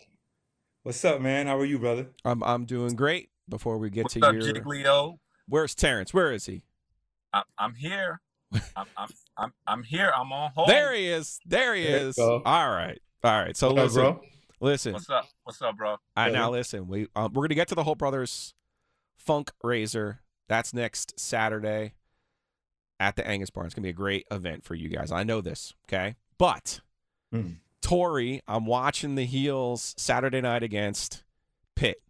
What's 0.84 1.04
up, 1.04 1.20
man? 1.20 1.48
How 1.48 1.58
are 1.58 1.66
you, 1.66 1.80
brother? 1.80 2.08
I'm 2.24 2.44
I'm 2.44 2.66
doing 2.66 2.96
great. 2.96 3.30
Before 3.50 3.78
we 3.78 3.90
get 3.90 4.04
What's 4.04 4.14
to 4.16 4.26
up, 4.26 4.34
your 4.34 4.42
Giglio? 4.42 5.20
Where's 5.48 5.74
Terrence? 5.74 6.14
Where 6.14 6.32
is 6.34 6.46
he? 6.46 6.64
I, 7.34 7.44
I'm 7.58 7.76
here. 7.76 8.22
I'm, 8.76 8.86
I'm 8.98 9.10
I'm 9.38 9.54
I'm 9.66 9.84
here. 9.84 10.12
I'm 10.16 10.32
on 10.32 10.52
hold. 10.56 10.70
There 10.70 10.94
he 10.94 11.08
is. 11.08 11.40
There 11.46 11.76
he 11.76 11.84
There 11.84 12.02
you 12.02 12.08
is. 12.08 12.16
go. 12.16 12.42
All 12.46 12.70
right. 12.70 13.00
All 13.24 13.42
right. 13.42 13.56
So 13.56 13.70
What 13.74 13.78
up, 13.80 13.84
listen, 13.86 14.02
bro? 14.02 14.22
listen. 14.62 14.94
What's 14.94 15.10
up? 15.10 15.28
What's 15.44 15.62
up, 15.62 15.78
bro? 15.78 15.96
I 16.16 16.26
Brother. 16.26 16.38
now 16.38 16.52
listen. 16.52 16.88
We 16.88 17.08
um, 17.16 17.34
we're 17.34 17.44
gonna 17.44 17.56
get 17.56 17.68
to 17.70 17.76
the 17.76 17.84
Holt 17.84 17.98
Brothers 17.98 18.54
Funk 19.18 19.52
Raiser. 19.64 20.22
That's 20.50 20.74
next 20.74 21.20
Saturday 21.20 21.94
at 23.00 23.16
the 23.16 23.28
Angus 23.28 23.50
Barn. 23.50 23.66
It's 23.66 23.76
gonna 23.76 23.84
be 23.84 23.90
a 23.90 23.94
great 23.94 24.26
event 24.32 24.64
for 24.64 24.76
you 24.76 24.90
guys. 24.90 25.12
I 25.12 25.24
know 25.24 25.42
this. 25.42 25.74
Okay, 25.88 26.16
but 26.38 26.82
Hmm. 27.32 27.54
Torry, 27.82 28.42
I'm 28.48 28.66
watching 28.66 29.16
the 29.16 29.26
Heels 29.26 29.94
Saturday 29.98 30.42
night 30.42 30.64
against 30.64 31.24
Pitt, 31.76 32.02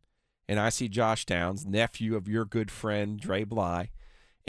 and 0.47 0.59
I 0.59 0.69
see 0.69 0.87
Josh 0.87 1.25
Downs, 1.25 1.65
nephew 1.65 2.15
of 2.15 2.27
your 2.27 2.45
good 2.45 2.71
friend 2.71 3.19
Dre 3.19 3.43
Bly. 3.43 3.89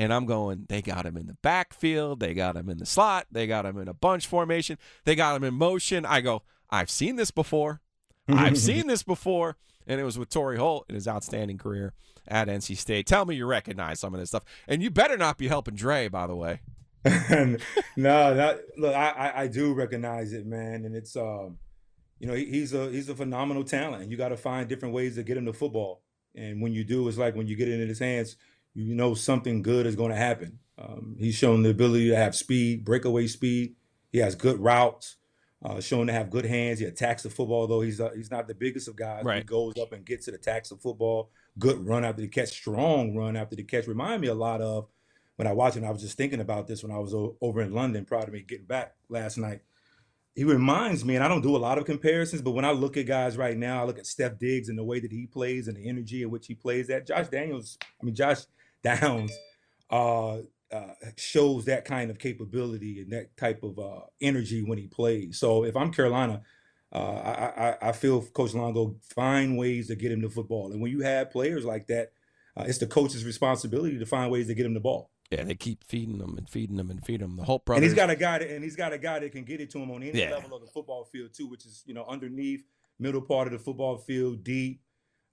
And 0.01 0.13
I'm 0.15 0.27
going, 0.27 0.67
they 0.69 0.81
got 0.81 1.05
him 1.07 1.17
in 1.17 1.27
the 1.27 1.37
backfield. 1.43 2.21
They 2.21 2.33
got 2.33 2.55
him 2.57 2.69
in 2.69 2.79
the 2.79 2.87
slot. 2.87 3.27
They 3.33 3.49
got 3.49 3.67
him 3.67 3.79
in 3.79 3.89
a 3.89 3.95
bunch 3.95 4.29
formation. 4.29 4.79
They 5.05 5.17
got 5.17 5.35
him 5.35 5.43
in 5.43 5.55
motion. 5.55 6.07
I 6.07 6.21
go, 6.21 6.43
I've 6.71 6.89
seen 6.89 7.17
this 7.17 7.33
before. 7.33 7.81
I've 8.29 8.57
seen 8.69 8.87
this 8.87 9.03
before, 9.03 9.57
and 9.89 10.01
it 10.01 10.05
was 10.05 10.19
with 10.19 10.29
Torry 10.29 10.59
Holt 10.59 10.87
in 10.89 10.95
his 10.95 11.09
outstanding 11.09 11.59
career 11.59 11.95
at 12.29 12.47
NC 12.47 12.77
State. 12.77 13.07
Tell 13.07 13.25
me 13.25 13.35
you 13.35 13.47
recognize 13.47 13.99
some 13.99 14.15
of 14.15 14.21
this 14.21 14.29
stuff, 14.29 14.45
and 14.69 14.83
you 14.83 14.91
better 14.91 15.17
not 15.17 15.39
be 15.39 15.49
helping 15.49 15.75
Dre, 15.75 16.09
by 16.09 16.27
the 16.29 16.37
way. 16.37 16.61
no, 17.97 18.59
look, 18.77 18.95
I, 18.95 19.33
I 19.35 19.47
do 19.47 19.73
recognize 19.73 20.33
it, 20.33 20.47
man, 20.47 20.85
and 20.85 20.95
it's 20.95 21.17
um, 21.17 21.59
you 22.19 22.27
know, 22.27 22.35
he, 22.35 22.47
he's 22.47 22.75
a 22.75 22.91
he's 22.91 23.09
a 23.09 23.15
phenomenal 23.15 23.65
talent, 23.65 24.11
you 24.11 24.17
got 24.17 24.29
to 24.29 24.37
find 24.37 24.69
different 24.69 24.95
ways 24.95 25.15
to 25.17 25.23
get 25.23 25.37
him 25.37 25.47
to 25.47 25.53
football. 25.53 26.03
And 26.35 26.61
when 26.61 26.73
you 26.73 26.85
do, 26.85 27.09
it's 27.09 27.19
like 27.19 27.35
when 27.35 27.47
you 27.47 27.57
get 27.57 27.69
it 27.69 27.81
in 27.81 27.89
his 27.89 27.99
hands, 27.99 28.37
you 28.75 28.95
know 28.95 29.15
something 29.15 29.63
good 29.63 29.87
is 29.87 29.97
going 29.97 30.11
to 30.11 30.17
happen. 30.17 30.59
Um, 30.79 31.17
he's 31.19 31.35
shown 31.35 31.63
the 31.63 31.71
ability 31.71 32.09
to 32.11 32.17
have 32.17 32.37
speed, 32.37 32.85
breakaway 32.85 33.27
speed. 33.27 33.75
He 34.13 34.19
has 34.19 34.35
good 34.35 34.61
routes. 34.61 35.17
Uh, 35.65 35.81
shown 35.81 36.07
to 36.07 36.13
have 36.13 36.31
good 36.31 36.45
hands. 36.45 36.79
He 36.79 36.85
attacks 36.85 37.25
the 37.25 37.31
football, 37.31 37.67
though 37.67 37.81
he's 37.81 38.01
uh, 38.01 38.11
he's 38.15 38.31
not 38.31 38.47
the 38.47 38.55
biggest 38.55 38.87
of 38.87 38.95
guys. 38.95 39.25
but 39.25 39.39
He 39.39 39.43
goes 39.45 39.75
up 39.81 39.93
and 39.93 40.05
gets 40.05 40.29
it, 40.29 40.35
attacks 40.35 40.69
the 40.69 40.77
football. 40.77 41.31
Good 41.59 41.85
run 41.85 42.05
after 42.05 42.23
the 42.23 42.29
catch, 42.29 42.51
strong 42.51 43.17
run 43.17 43.37
after 43.37 43.57
the 43.57 43.65
catch. 43.65 43.89
Remind 43.89 44.21
me 44.21 44.29
a 44.29 44.35
lot 44.35 44.61
of 44.61 44.87
when 45.35 45.49
I 45.49 45.53
watched 45.53 45.77
him. 45.77 45.85
I 45.85 45.91
was 45.91 46.01
just 46.03 46.17
thinking 46.17 46.39
about 46.41 46.69
this 46.69 46.85
when 46.85 46.93
I 46.93 46.99
was 46.99 47.13
o- 47.13 47.37
over 47.41 47.61
in 47.61 47.73
London 47.73 48.05
prior 48.05 48.25
to 48.25 48.31
me 48.31 48.43
getting 48.43 48.67
back 48.67 48.95
last 49.09 49.37
night. 49.37 49.63
He 50.37 50.45
reminds 50.45 51.05
me, 51.05 51.17
and 51.17 51.25
I 51.25 51.29
don't 51.29 51.43
do 51.43 51.57
a 51.57 51.59
lot 51.59 51.79
of 51.79 51.85
comparisons, 51.85 52.41
but 52.41 52.53
when 52.53 52.65
I 52.65 52.71
look 52.71 52.97
at 52.97 53.07
guys 53.07 53.37
right 53.37 53.57
now, 53.57 53.83
I 53.83 53.85
look 53.85 53.99
at 53.99 54.07
Steph 54.07 54.39
Diggs 54.39 54.69
and 54.69 54.79
the 54.79 54.85
way 54.85 55.01
that 55.01 55.11
he 55.11 55.27
plays 55.27 55.67
and 55.67 55.77
the 55.77 55.89
energy 55.89 56.23
in 56.23 56.31
which 56.31 56.47
he 56.47 56.55
plays 56.55 56.87
That 56.87 57.09
Josh 57.09 57.27
Daniels, 57.27 57.77
I 58.01 58.05
mean 58.05 58.15
Josh 58.15 58.43
Downs, 58.85 59.33
uh, 59.91 60.39
uh, 60.73 60.95
shows 61.17 61.65
that 61.65 61.85
kind 61.85 62.11
of 62.11 62.19
capability 62.19 63.01
and 63.01 63.13
that 63.13 63.37
type 63.37 63.63
of 63.63 63.79
uh, 63.79 64.01
energy 64.21 64.63
when 64.63 64.79
he 64.79 64.87
plays. 64.87 65.39
So 65.39 65.65
if 65.65 65.77
I'm 65.77 65.93
Carolina, 65.93 66.43
uh, 66.93 66.99
I, 66.99 67.69
I 67.69 67.89
I 67.89 67.93
feel 67.93 68.23
Coach 68.23 68.55
Longo 68.55 68.97
find 69.15 69.59
ways 69.59 69.89
to 69.89 69.95
get 69.97 70.13
him 70.13 70.23
the 70.23 70.31
football. 70.31 70.73
And 70.73 70.81
when 70.81 70.91
you 70.91 71.01
have 71.01 71.31
players 71.31 71.65
like 71.65 71.87
that, 71.89 72.13
uh, 72.57 72.65
it's 72.67 72.79
the 72.79 72.87
coach's 72.87 73.25
responsibility 73.25 73.99
to 73.99 74.07
find 74.07 74.31
ways 74.31 74.47
to 74.49 74.55
get 74.55 74.67
him 74.67 74.75
the 74.75 74.81
ball. 74.81 75.11
Yeah, 75.31 75.45
they 75.45 75.55
keep 75.55 75.85
feeding 75.85 76.19
them 76.19 76.39
and 76.39 76.49
feeding 76.49 76.77
them 76.77 76.91
and 76.91 77.05
feeding 77.05 77.29
them. 77.29 77.37
The 77.37 77.45
Holt 77.45 77.69
And 77.69 77.85
he's 77.85 77.93
got 77.93 78.09
a 78.09 78.17
guy 78.17 78.39
that, 78.39 78.51
and 78.51 78.65
he's 78.65 78.77
got 78.77 78.95
a 78.95 78.99
guy 78.99 79.19
that 79.19 79.33
can 79.33 79.45
get 79.45 79.61
it 79.61 79.71
to 79.73 79.79
him 79.79 79.91
on 79.91 80.03
any 80.03 80.19
Yeah. 80.19 80.31
level 80.31 80.55
of 80.55 80.63
the 80.63 80.69
football 80.69 81.05
field 81.05 81.35
too, 81.35 81.47
which 81.47 81.67
is 81.67 81.83
you 81.87 81.93
know 81.93 82.05
underneath, 82.07 82.65
middle 82.99 83.21
part 83.21 83.47
of 83.47 83.53
the 83.53 83.59
football 83.59 83.99
field, 83.99 84.43
deep, 84.43 84.81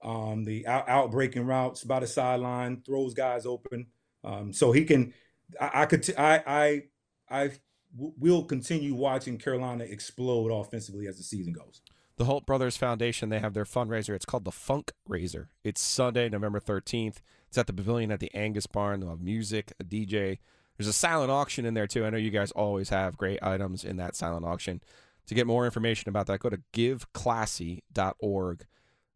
um, 0.04 0.44
the 0.44 0.68
out, 0.68 0.90
out 0.90 1.12
breaking 1.12 1.46
routes 1.46 1.84
by 1.86 2.02
the 2.02 2.08
sideline, 2.08 2.82
throws 2.86 3.14
guys 3.14 3.46
open. 3.46 3.88
Um, 4.26 4.52
so 4.52 4.72
he 4.72 4.84
can. 4.84 5.14
I, 5.60 5.82
I 5.82 5.86
could. 5.86 6.04
T- 6.04 6.18
I 6.18 6.44
I 6.46 6.84
I 7.30 7.52
will 7.98 8.44
continue 8.44 8.94
watching 8.94 9.38
Carolina 9.38 9.84
explode 9.86 10.52
offensively 10.52 11.08
as 11.08 11.18
the 11.18 11.24
season 11.24 11.54
goes. 11.54 11.82
the 12.18 12.26
Holt 12.26 12.46
Brothers 12.46 12.76
Foundation, 12.78 13.30
they 13.30 13.40
have 13.40 13.54
their 13.54 13.64
fundraiser. 13.66 14.14
It's 14.16 14.26
called 14.26 14.44
the 14.46 14.52
Funk 14.52 14.92
Raiser. 15.08 15.50
It's 15.64 15.82
Sunday, 15.82 16.28
November 16.30 16.60
13th. 16.60 17.18
It's 17.48 17.58
at 17.58 17.68
the 17.68 17.74
pavilion 17.74 18.12
at 18.12 18.20
the 18.20 18.34
Angus 18.36 18.68
Barn. 18.68 19.00
They'll 19.00 19.10
have 19.12 19.22
music, 19.22 19.72
a 19.80 19.84
DJ. 19.86 20.40
There's 20.78 20.88
a 20.88 20.94
silent 20.94 21.32
auction 21.32 21.66
in 21.66 21.74
there, 21.74 21.88
too. 21.88 22.06
I 22.06 22.10
know 22.10 22.18
you 22.18 22.32
guys 22.32 22.52
always 22.52 22.90
have 22.90 23.16
great 23.18 23.42
items 23.42 23.86
in 23.86 23.96
that 23.98 24.16
silent 24.16 24.46
auction. 24.46 24.82
To 25.28 25.34
get 25.36 25.48
more 25.48 25.64
information 25.66 26.10
about 26.10 26.28
that, 26.28 26.40
go 26.40 26.50
to 26.50 26.60
giveclassy.org 26.74 28.66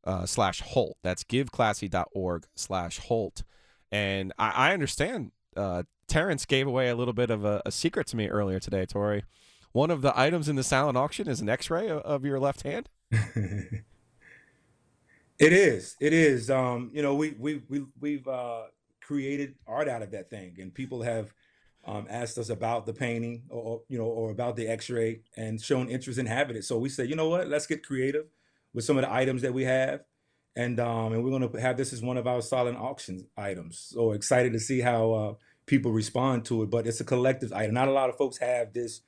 uh, 0.06 0.26
slash 0.26 0.62
Holt. 0.62 0.98
That's 1.04 1.24
giveclassy.org 1.24 2.48
slash 2.56 3.00
Holt. 3.00 3.44
And 3.92 4.34
I, 4.38 4.70
I 4.70 4.74
understand 4.74 5.32
uh, 5.56 5.84
Terrence 6.10 6.46
gave 6.46 6.68
away 6.68 6.90
a 6.90 6.96
little 6.96 7.14
bit 7.14 7.30
of 7.30 7.46
a, 7.46 7.62
a 7.66 7.72
secret 7.72 8.08
to 8.08 8.18
me 8.18 8.28
earlier 8.28 8.60
today, 8.60 8.86
Torry. 8.86 9.24
One 9.72 9.92
of 9.92 10.02
the 10.02 10.18
items 10.20 10.50
in 10.50 10.56
the 10.56 10.64
silent 10.64 10.98
auction 10.98 11.28
is 11.28 11.42
an 11.42 11.50
X-ray 11.50 11.88
of, 11.88 12.02
of 12.02 12.26
your 12.26 12.40
left 12.40 12.64
hand. 12.64 12.90
It 15.40 15.54
is. 15.54 15.96
It 16.02 16.12
is. 16.12 16.50
Um, 16.50 16.92
you 16.94 17.02
know, 17.02 17.16
we 17.16 17.32
we 17.40 17.62
we 17.70 17.86
we've 18.00 18.28
uh, 18.28 18.64
created 19.02 19.56
art 19.66 19.88
out 19.88 20.02
of 20.02 20.12
that 20.12 20.30
thing, 20.30 20.58
and 20.60 20.74
people 20.74 21.02
have 21.02 21.34
um, 21.86 22.08
asked 22.10 22.38
us 22.38 22.50
about 22.50 22.86
the 22.86 22.94
painting, 22.94 23.44
or, 23.50 23.82
you 23.88 23.98
know, 23.98 24.04
or 24.04 24.32
about 24.32 24.58
the 24.58 24.68
X-ray, 24.68 25.22
and 25.38 25.62
shown 25.62 25.88
interest 25.88 26.20
in 26.20 26.26
having 26.26 26.58
it. 26.58 26.66
So 26.66 26.78
we 26.78 26.90
said, 26.90 27.10
you 27.10 27.16
know 27.16 27.30
what? 27.30 27.48
Let's 27.48 27.68
get 27.68 27.86
creative 27.86 28.26
with 28.74 28.84
some 28.84 28.98
of 28.98 29.04
the 29.04 29.12
items 29.12 29.42
that 29.44 29.54
we 29.54 29.64
have, 29.64 30.02
and 30.58 30.78
um, 30.78 31.14
and 31.14 31.24
we're 31.24 31.32
going 31.32 31.50
to 31.50 31.62
have 31.62 31.78
this 31.78 31.94
as 31.94 32.02
one 32.02 32.18
of 32.18 32.28
our 32.28 32.42
silent 32.42 32.78
auction 32.78 33.26
items. 33.38 33.80
So 33.94 34.12
excited 34.12 34.52
to 34.52 34.60
see 34.60 34.82
how 34.82 35.12
uh, 35.14 35.34
people 35.70 35.92
respond 35.92 36.44
to 36.46 36.64
it. 36.64 36.70
But 36.70 36.86
it's 36.88 37.00
a 37.00 37.06
collective 37.06 37.54
item. 37.54 37.74
Not 37.76 37.88
a 37.88 37.92
lot 37.92 38.10
of 38.10 38.18
folks 38.18 38.38
have 38.40 38.74
this 38.74 39.02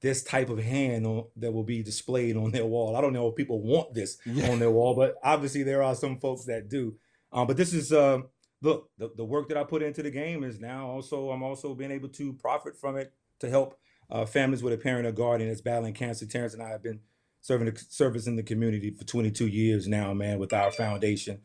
this 0.00 0.22
type 0.22 0.50
of 0.50 0.58
hand 0.58 1.06
on, 1.06 1.24
that 1.36 1.52
will 1.52 1.62
be 1.64 1.82
displayed 1.82 2.36
on 2.36 2.50
their 2.50 2.66
wall. 2.66 2.94
I 2.94 3.00
don't 3.00 3.14
know 3.14 3.28
if 3.28 3.36
people 3.36 3.62
want 3.62 3.94
this 3.94 4.18
Yeah. 4.26 4.50
on 4.50 4.58
their 4.58 4.70
wall, 4.70 4.94
but 4.94 5.14
obviously 5.22 5.62
there 5.62 5.82
are 5.82 5.94
some 5.94 6.18
folks 6.18 6.44
that 6.44 6.68
do. 6.68 6.96
Um, 7.32 7.46
but 7.46 7.56
this 7.56 7.72
is 7.72 7.90
uh, 7.92 8.18
look 8.60 8.90
the, 8.98 9.10
the 9.16 9.24
work 9.24 9.48
that 9.48 9.56
I 9.56 9.64
put 9.64 9.82
into 9.82 10.02
the 10.02 10.10
game 10.10 10.44
is 10.44 10.60
now 10.60 10.88
also 10.88 11.30
I'm 11.30 11.42
also 11.42 11.74
being 11.74 11.90
able 11.90 12.08
to 12.10 12.32
profit 12.34 12.76
from 12.76 12.96
it 12.96 13.12
to 13.40 13.48
help 13.48 13.78
uh, 14.10 14.26
families 14.26 14.62
with 14.62 14.72
a 14.74 14.78
parent 14.78 15.06
or 15.06 15.12
guardian 15.12 15.48
that's 15.48 15.62
battling 15.62 15.94
cancer. 15.94 16.26
Terrence 16.26 16.52
and 16.54 16.62
I 16.62 16.68
have 16.68 16.82
been 16.82 17.00
serving 17.40 17.72
the 17.72 17.84
service 17.88 18.26
in 18.26 18.36
the 18.36 18.42
community 18.42 18.90
for 18.90 19.04
22 19.04 19.46
years 19.46 19.86
now, 19.88 20.12
man, 20.14 20.38
with 20.38 20.52
our 20.52 20.70
foundation. 20.70 21.40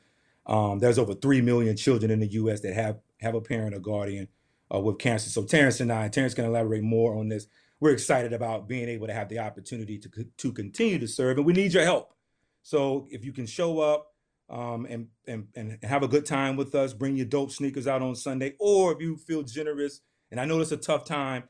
Um, 0.45 0.79
there's 0.79 0.97
over 0.99 1.13
three 1.13 1.41
million 1.41 1.77
children 1.77 2.11
in 2.11 2.19
the 2.19 2.27
U.S. 2.33 2.59
that 2.61 2.73
have 2.73 2.99
have 3.21 3.35
a 3.35 3.41
parent 3.41 3.73
or 3.75 3.79
guardian 3.79 4.27
uh, 4.73 4.79
with 4.79 4.99
cancer. 4.99 5.29
So 5.29 5.43
Terrence 5.43 5.79
and 5.79 5.91
I, 5.91 6.07
Terrence 6.09 6.33
can 6.33 6.45
elaborate 6.45 6.83
more 6.83 7.15
on 7.15 7.29
this. 7.29 7.47
We're 7.79 7.91
excited 7.91 8.33
about 8.33 8.67
being 8.67 8.89
able 8.89 9.07
to 9.07 9.13
have 9.13 9.29
the 9.29 9.39
opportunity 9.39 9.97
to 9.99 10.09
to 10.37 10.51
continue 10.51 10.99
to 10.99 11.07
serve, 11.07 11.37
and 11.37 11.45
we 11.45 11.53
need 11.53 11.73
your 11.73 11.83
help. 11.83 12.13
So 12.61 13.07
if 13.09 13.23
you 13.23 13.31
can 13.31 13.45
show 13.45 13.79
up 13.79 14.13
um, 14.49 14.85
and, 14.85 15.07
and 15.27 15.47
and 15.55 15.83
have 15.83 16.03
a 16.03 16.07
good 16.07 16.25
time 16.25 16.57
with 16.57 16.75
us, 16.75 16.93
bring 16.93 17.15
your 17.15 17.25
dope 17.25 17.51
sneakers 17.51 17.87
out 17.87 18.01
on 18.01 18.15
Sunday, 18.15 18.55
or 18.59 18.91
if 18.91 19.01
you 19.01 19.15
feel 19.17 19.43
generous, 19.43 20.01
and 20.29 20.39
I 20.39 20.45
know 20.45 20.59
it's 20.59 20.71
a 20.71 20.77
tough 20.77 21.05
time 21.05 21.43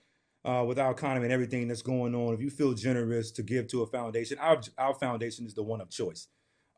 uh, 0.45 0.63
with 0.67 0.77
our 0.77 0.91
economy 0.91 1.25
and 1.25 1.33
everything 1.33 1.67
that's 1.67 1.81
going 1.81 2.13
on, 2.13 2.33
if 2.33 2.41
you 2.41 2.49
feel 2.49 2.73
generous 2.73 3.31
to 3.31 3.43
give 3.43 3.67
to 3.69 3.81
a 3.81 3.87
foundation, 3.87 4.37
our 4.39 4.61
our 4.77 4.93
foundation 4.93 5.45
is 5.45 5.55
the 5.55 5.63
one 5.63 5.81
of 5.81 5.89
choice. 5.89 6.27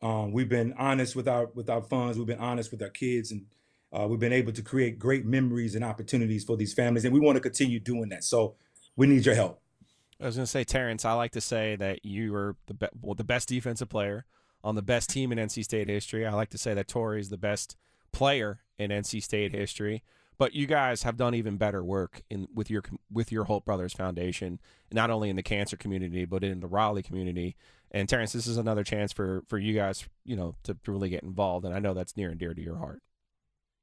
Um, 0.02 0.32
we've 0.32 0.50
been 0.50 0.74
honest 0.78 1.16
with 1.16 1.28
our 1.28 1.48
with 1.54 1.70
our 1.70 1.82
funds. 1.82 2.18
We've 2.18 2.26
been 2.26 2.40
honest 2.40 2.72
with 2.72 2.82
our 2.82 2.90
kids, 2.90 3.32
and 3.32 3.46
uh, 3.94 4.08
we've 4.10 4.20
been 4.20 4.34
able 4.34 4.54
to 4.54 4.62
create 4.62 4.98
great 4.98 5.26
memories 5.26 5.76
and 5.76 5.84
opportunities 5.84 6.44
for 6.44 6.56
these 6.56 6.74
families. 6.74 7.06
And 7.06 7.14
we 7.14 7.20
want 7.20 7.36
to 7.36 7.42
continue 7.42 7.80
doing 7.80 8.10
that. 8.10 8.24
So 8.24 8.56
we 8.96 9.08
need 9.08 9.26
your 9.26 9.36
help. 9.36 9.62
I 10.20 10.26
was 10.26 10.36
going 10.36 10.46
to 10.46 10.52
say, 10.52 10.64
Terrence, 10.64 11.04
I 11.04 11.14
like 11.14 11.32
to 11.32 11.42
say 11.42 11.76
that 11.78 12.06
you 12.06 12.32
were 12.32 12.56
the 12.68 12.76
be- 12.76 12.88
well, 13.02 13.16
the 13.16 13.24
best 13.24 13.50
defensive 13.50 13.90
player 13.90 14.26
on 14.64 14.76
the 14.76 14.82
best 14.82 15.10
team 15.10 15.32
in 15.32 15.40
NC 15.40 15.64
State 15.64 15.90
history. 15.90 16.26
I 16.26 16.34
like 16.34 16.52
to 16.52 16.58
say 16.58 16.74
that 16.74 16.88
Torry 16.88 17.20
is 17.20 17.30
the 17.30 17.38
best 17.38 17.76
player 18.12 18.60
in 18.78 18.92
NC 18.92 19.24
State 19.24 19.52
history. 19.54 20.04
But 20.38 20.54
you 20.54 20.66
guys 20.66 21.04
have 21.04 21.18
done 21.18 21.36
even 21.36 21.58
better 21.58 21.84
work 21.84 22.24
in 22.30 22.48
with 22.54 22.70
your 22.70 22.82
with 23.12 23.32
your 23.32 23.44
Holt 23.44 23.64
Brothers 23.64 23.94
Foundation, 23.94 24.60
not 24.92 25.12
only 25.12 25.30
in 25.30 25.36
the 25.36 25.44
cancer 25.44 25.78
community 25.78 26.26
but 26.26 26.44
in 26.44 26.62
the 26.62 26.68
Raleigh 26.68 27.04
community. 27.04 27.56
And 27.92 28.10
Terrence, 28.10 28.34
this 28.34 28.48
is 28.48 28.58
another 28.58 28.84
chance 28.84 29.14
for 29.14 29.44
for 29.48 29.60
you 29.60 29.76
guys, 29.76 30.08
you 30.26 30.36
know, 30.36 30.56
to, 30.64 30.76
to 30.84 30.92
really 30.92 31.10
get 31.10 31.22
involved. 31.22 31.64
And 31.66 31.76
I 31.76 31.80
know 31.80 31.94
that's 31.94 32.18
near 32.18 32.30
and 32.30 32.40
dear 32.40 32.56
to 32.56 32.62
your 32.62 32.78
heart. 32.78 33.04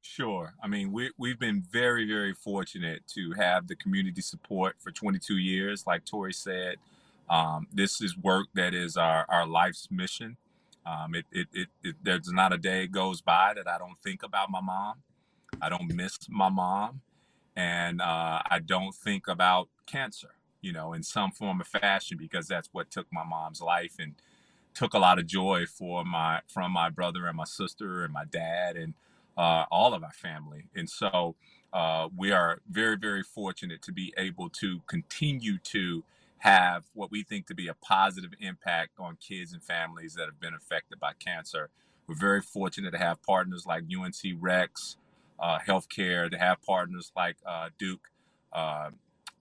Sure. 0.01 0.55
I 0.63 0.69
mean, 0.69 0.93
we, 0.93 1.11
we've 1.19 1.39
been 1.39 1.63
very, 1.71 2.07
very 2.07 2.33
fortunate 2.33 3.03
to 3.15 3.33
have 3.33 3.67
the 3.67 3.77
community 3.77 4.21
support 4.21 4.77
for 4.79 4.91
22 4.91 5.37
years. 5.39 5.87
Like 5.87 6.05
Torry 6.05 6.33
said, 6.33 6.77
um, 7.29 7.67
this 7.73 8.01
is 8.01 8.17
work 8.17 8.47
that 8.55 8.75
is 8.75 8.97
our, 8.97 9.27
our 9.29 9.47
life's 9.47 9.89
mission. 9.91 10.37
Um, 10.87 11.15
it, 11.15 11.27
it, 11.33 11.49
it, 11.53 11.69
it, 11.85 11.97
there's 12.03 12.33
not 12.33 12.53
a 12.53 12.59
day 12.59 12.87
goes 12.87 13.21
by 13.21 13.53
that 13.55 13.69
I 13.69 13.77
don't 13.77 14.01
think 14.03 14.23
about 14.23 14.51
my 14.51 14.61
mom. 14.61 14.97
I 15.61 15.69
don't 15.69 15.93
miss 15.95 16.19
my 16.29 16.49
mom. 16.49 17.03
And 17.57 18.01
uh, 18.01 18.41
I 18.49 18.61
don't 18.65 18.95
think 18.95 19.27
about 19.29 19.69
cancer, 19.87 20.31
you 20.63 20.73
know, 20.73 20.93
in 20.93 21.03
some 21.03 21.33
form 21.33 21.61
or 21.61 21.65
fashion, 21.65 22.17
because 22.17 22.47
that's 22.47 22.69
what 22.73 22.91
took 22.91 23.07
my 23.13 23.25
mom's 23.25 23.61
life 23.61 23.97
and 23.99 24.15
took 24.75 24.95
a 24.95 24.99
lot 24.99 25.19
of 25.19 25.27
joy 25.27 25.67
for 25.67 26.05
my 26.05 26.41
from 26.47 26.71
my 26.71 26.89
brother 26.89 27.27
and 27.27 27.37
my 27.37 27.45
sister 27.45 28.05
and 28.05 28.13
my 28.13 28.25
dad 28.25 28.77
and 28.77 28.95
uh, 29.39 29.65
all 29.71 29.95
of 29.95 30.03
our 30.03 30.13
family. 30.13 30.65
And 30.75 30.91
so 30.91 31.37
uh, 31.73 32.09
we 32.15 32.33
are 32.33 32.61
very, 32.69 32.97
very 32.97 33.23
fortunate 33.23 33.81
to 33.83 33.93
be 33.93 34.13
able 34.19 34.51
to 34.51 34.81
continue 34.89 35.59
to 35.59 36.03
have 36.39 36.85
what 36.93 37.11
we 37.11 37.23
think 37.23 37.47
to 37.47 37.55
be 37.55 37.69
a 37.69 37.75
positive 37.75 38.31
impact 38.41 38.93
on 38.99 39.17
kids 39.17 39.53
and 39.53 39.63
families 39.63 40.15
that 40.15 40.27
have 40.27 40.41
been 40.41 40.55
affected 40.55 40.99
by 40.99 41.13
cancer. 41.19 41.71
We're 42.07 42.17
very 42.17 42.43
fortunate 42.43 42.91
to 42.93 42.99
have 42.99 43.23
partners 43.23 43.65
like 43.67 43.85
UNC 43.85 44.37
Rex 44.41 44.97
uh, 45.39 45.59
Healthcare, 45.59 46.31
to 46.31 46.39
have 46.39 46.61
partners 46.63 47.13
like 47.17 47.37
uh, 47.47 47.69
Duke 47.79 48.09
uh, 48.53 48.91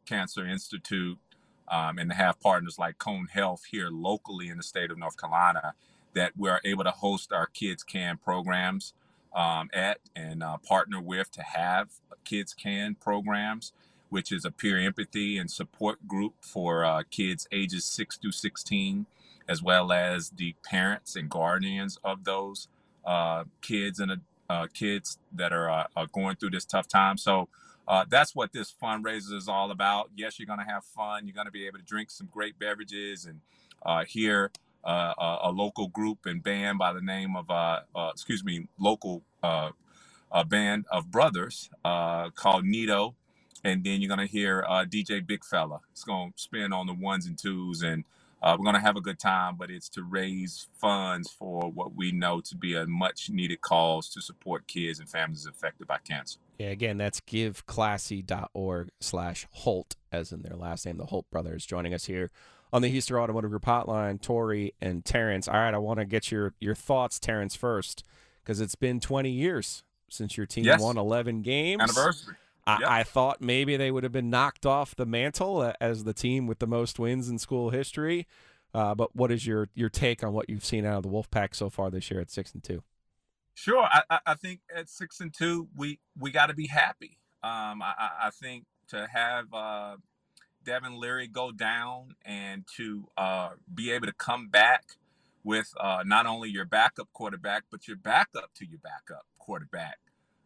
Cancer 0.05 0.45
Institute, 0.45 1.17
um, 1.69 1.97
and 1.97 2.11
to 2.11 2.15
have 2.15 2.39
partners 2.39 2.77
like 2.77 2.97
Cone 2.97 3.27
Health 3.31 3.63
here 3.71 3.89
locally 3.89 4.49
in 4.49 4.57
the 4.57 4.63
state 4.63 4.91
of 4.91 4.97
North 4.97 5.19
Carolina 5.19 5.73
that 6.13 6.33
we're 6.37 6.61
able 6.63 6.83
to 6.83 6.91
host 6.91 7.31
our 7.31 7.47
Kids 7.47 7.83
Can 7.83 8.17
programs 8.17 8.93
um, 9.37 9.69
at 9.71 9.99
and 10.15 10.41
uh, 10.41 10.57
partner 10.57 10.99
with 10.99 11.31
to 11.31 11.43
have 11.43 11.89
Kids 12.25 12.53
Can 12.53 12.95
programs, 12.95 13.71
which 14.09 14.31
is 14.31 14.43
a 14.43 14.51
peer 14.51 14.79
empathy 14.79 15.37
and 15.37 15.49
support 15.49 16.07
group 16.07 16.33
for 16.41 16.83
uh, 16.83 17.03
kids 17.09 17.47
ages 17.51 17.85
6 17.85 18.17
to 18.17 18.31
16, 18.31 19.05
as 19.47 19.61
well 19.61 19.91
as 19.91 20.31
the 20.31 20.55
parents 20.65 21.15
and 21.15 21.29
guardians 21.29 21.99
of 22.03 22.23
those 22.23 22.67
uh, 23.05 23.43
kids 23.61 23.99
and 23.99 24.21
uh, 24.49 24.67
kids 24.73 25.19
that 25.31 25.53
are, 25.53 25.69
uh, 25.69 25.87
are, 25.95 26.07
going 26.07 26.35
through 26.35 26.49
this 26.49 26.65
tough 26.65 26.87
time. 26.87 27.17
So 27.17 27.47
uh, 27.87 28.05
that's 28.09 28.35
what 28.35 28.51
this 28.53 28.73
fundraiser 28.81 29.33
is 29.33 29.47
all 29.47 29.71
about. 29.71 30.09
Yes, 30.15 30.39
you're 30.39 30.47
going 30.47 30.65
to 30.65 30.65
have 30.65 30.83
fun. 30.83 31.27
You're 31.27 31.35
going 31.35 31.45
to 31.45 31.51
be 31.51 31.67
able 31.67 31.77
to 31.77 31.85
drink 31.85 32.09
some 32.09 32.27
great 32.33 32.57
beverages 32.57 33.25
and 33.25 33.39
hear 34.07 34.51
uh, 34.87 35.13
a, 35.17 35.37
a, 35.49 35.51
local 35.51 35.89
group 35.89 36.25
and 36.25 36.41
band 36.41 36.77
by 36.77 36.93
the 36.93 37.01
name 37.01 37.35
of, 37.35 37.49
uh, 37.51 37.81
uh, 37.93 38.09
excuse 38.13 38.43
me, 38.43 38.67
local 38.79 39.21
Uh, 39.43 39.71
a 40.31 40.43
band 40.43 40.85
of 40.91 41.09
brothers 41.11 41.69
uh, 41.85 42.29
called 42.31 42.65
Nito. 42.65 43.15
And 43.63 43.83
then 43.83 44.01
you're 44.01 44.13
going 44.13 44.25
to 44.25 44.31
hear 44.31 44.63
uh, 44.67 44.85
DJ 44.85 45.25
Big 45.25 45.43
Fella. 45.43 45.79
It's 45.91 46.03
going 46.03 46.33
to 46.33 46.39
spin 46.39 46.73
on 46.73 46.85
the 46.85 46.93
ones 46.93 47.25
and 47.25 47.37
twos. 47.37 47.81
And 47.81 48.03
we're 48.43 48.57
going 48.57 48.75
to 48.75 48.81
have 48.81 48.95
a 48.95 49.01
good 49.01 49.19
time, 49.19 49.55
but 49.57 49.69
it's 49.69 49.89
to 49.89 50.03
raise 50.03 50.67
funds 50.79 51.31
for 51.31 51.71
what 51.71 51.95
we 51.95 52.11
know 52.11 52.39
to 52.41 52.55
be 52.55 52.75
a 52.75 52.85
much 52.85 53.29
needed 53.29 53.61
cause 53.61 54.09
to 54.09 54.21
support 54.21 54.67
kids 54.67 54.99
and 54.99 55.09
families 55.09 55.45
affected 55.45 55.87
by 55.87 55.97
cancer. 55.97 56.39
Yeah, 56.57 56.67
again, 56.67 56.97
that's 56.97 57.21
giveclassy.org 57.21 58.89
slash 58.99 59.47
Holt, 59.51 59.95
as 60.11 60.31
in 60.31 60.41
their 60.41 60.55
last 60.55 60.85
name, 60.85 60.97
the 60.97 61.05
Holt 61.05 61.29
brothers, 61.29 61.65
joining 61.65 61.93
us 61.93 62.05
here 62.05 62.31
on 62.73 62.81
the 62.81 62.95
Hiester 62.95 63.21
Automotive 63.21 63.51
Group 63.51 63.65
hotline, 63.65 64.21
Torry 64.21 64.73
and 64.81 65.05
Terrence. 65.05 65.47
All 65.47 65.55
right, 65.55 65.73
I 65.73 65.77
want 65.77 65.99
to 65.99 66.05
get 66.05 66.31
your 66.31 66.53
your 66.59 66.75
thoughts, 66.75 67.19
Terrence, 67.19 67.55
first, 67.55 68.03
because 68.47 68.61
it's 68.61 68.75
been 68.75 69.01
20 69.01 69.29
years 69.29 69.83
since 70.09 70.37
your 70.37 70.45
team 70.45 70.63
yes. 70.63 70.79
won 70.79 70.97
11 70.97 71.41
games. 71.41 71.81
Anniversary. 71.81 72.35
I, 72.65 72.77
yep. 72.79 72.89
I, 72.89 73.03
thought 73.03 73.41
maybe 73.41 73.75
they 73.75 73.91
would 73.91 74.03
have 74.03 74.13
been 74.13 74.29
knocked 74.29 74.65
off 74.65 74.95
the 74.95 75.05
mantle 75.05 75.73
as 75.81 76.05
the 76.05 76.13
team 76.13 76.47
with 76.47 76.59
the 76.59 76.67
most 76.67 76.97
wins 76.97 77.27
in 77.27 77.39
school 77.39 77.71
history. 77.71 78.25
Uh, 78.73 78.95
but 78.95 79.15
what 79.15 79.31
is 79.31 79.45
your 79.45 79.69
your 79.73 79.89
take 79.89 80.23
on 80.23 80.33
what 80.33 80.49
you've 80.49 80.65
seen 80.65 80.85
out 80.85 80.97
of 80.97 81.03
the 81.03 81.09
Wolfpack 81.09 81.55
so 81.55 81.69
far 81.69 81.89
this 81.89 82.09
year 82.11 82.19
at 82.19 82.29
six 82.29 82.53
and 82.53 82.63
two? 82.63 82.83
Sure, 83.53 83.83
I, 83.83 84.19
I 84.25 84.35
think 84.35 84.59
at 84.73 84.89
six 84.89 85.19
and 85.19 85.33
two 85.33 85.69
we 85.75 85.99
we 86.19 86.31
got 86.31 86.47
to 86.47 86.53
be 86.53 86.67
happy. 86.67 87.17
Um, 87.43 87.81
I, 87.81 87.93
I, 88.23 88.29
think 88.29 88.65
to 88.89 89.07
have 89.11 89.45
uh, 89.53 89.95
Devin 90.65 90.99
Leary 90.99 91.27
go 91.27 91.51
down 91.51 92.15
and 92.25 92.65
to 92.75 93.07
uh, 93.15 93.51
be 93.73 93.91
able 93.91 94.07
to 94.07 94.13
come 94.13 94.49
back 94.49 94.83
with 95.43 95.73
uh, 95.79 96.03
not 96.05 96.25
only 96.25 96.49
your 96.49 96.65
backup 96.65 97.07
quarterback, 97.13 97.63
but 97.71 97.87
your 97.87 97.97
backup 97.97 98.53
to 98.55 98.65
your 98.65 98.79
backup 98.79 99.25
quarterback 99.39 99.97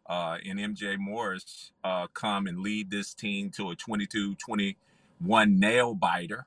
uh, 0.06 0.38
in 0.42 0.58
MJ 0.58 0.98
Morris 0.98 1.72
uh, 1.84 2.06
come 2.08 2.46
and 2.46 2.60
lead 2.60 2.90
this 2.90 3.14
team 3.14 3.50
to 3.50 3.70
a 3.70 3.76
22 3.76 4.34
21 4.36 5.58
nail 5.58 5.94
biter 5.94 6.46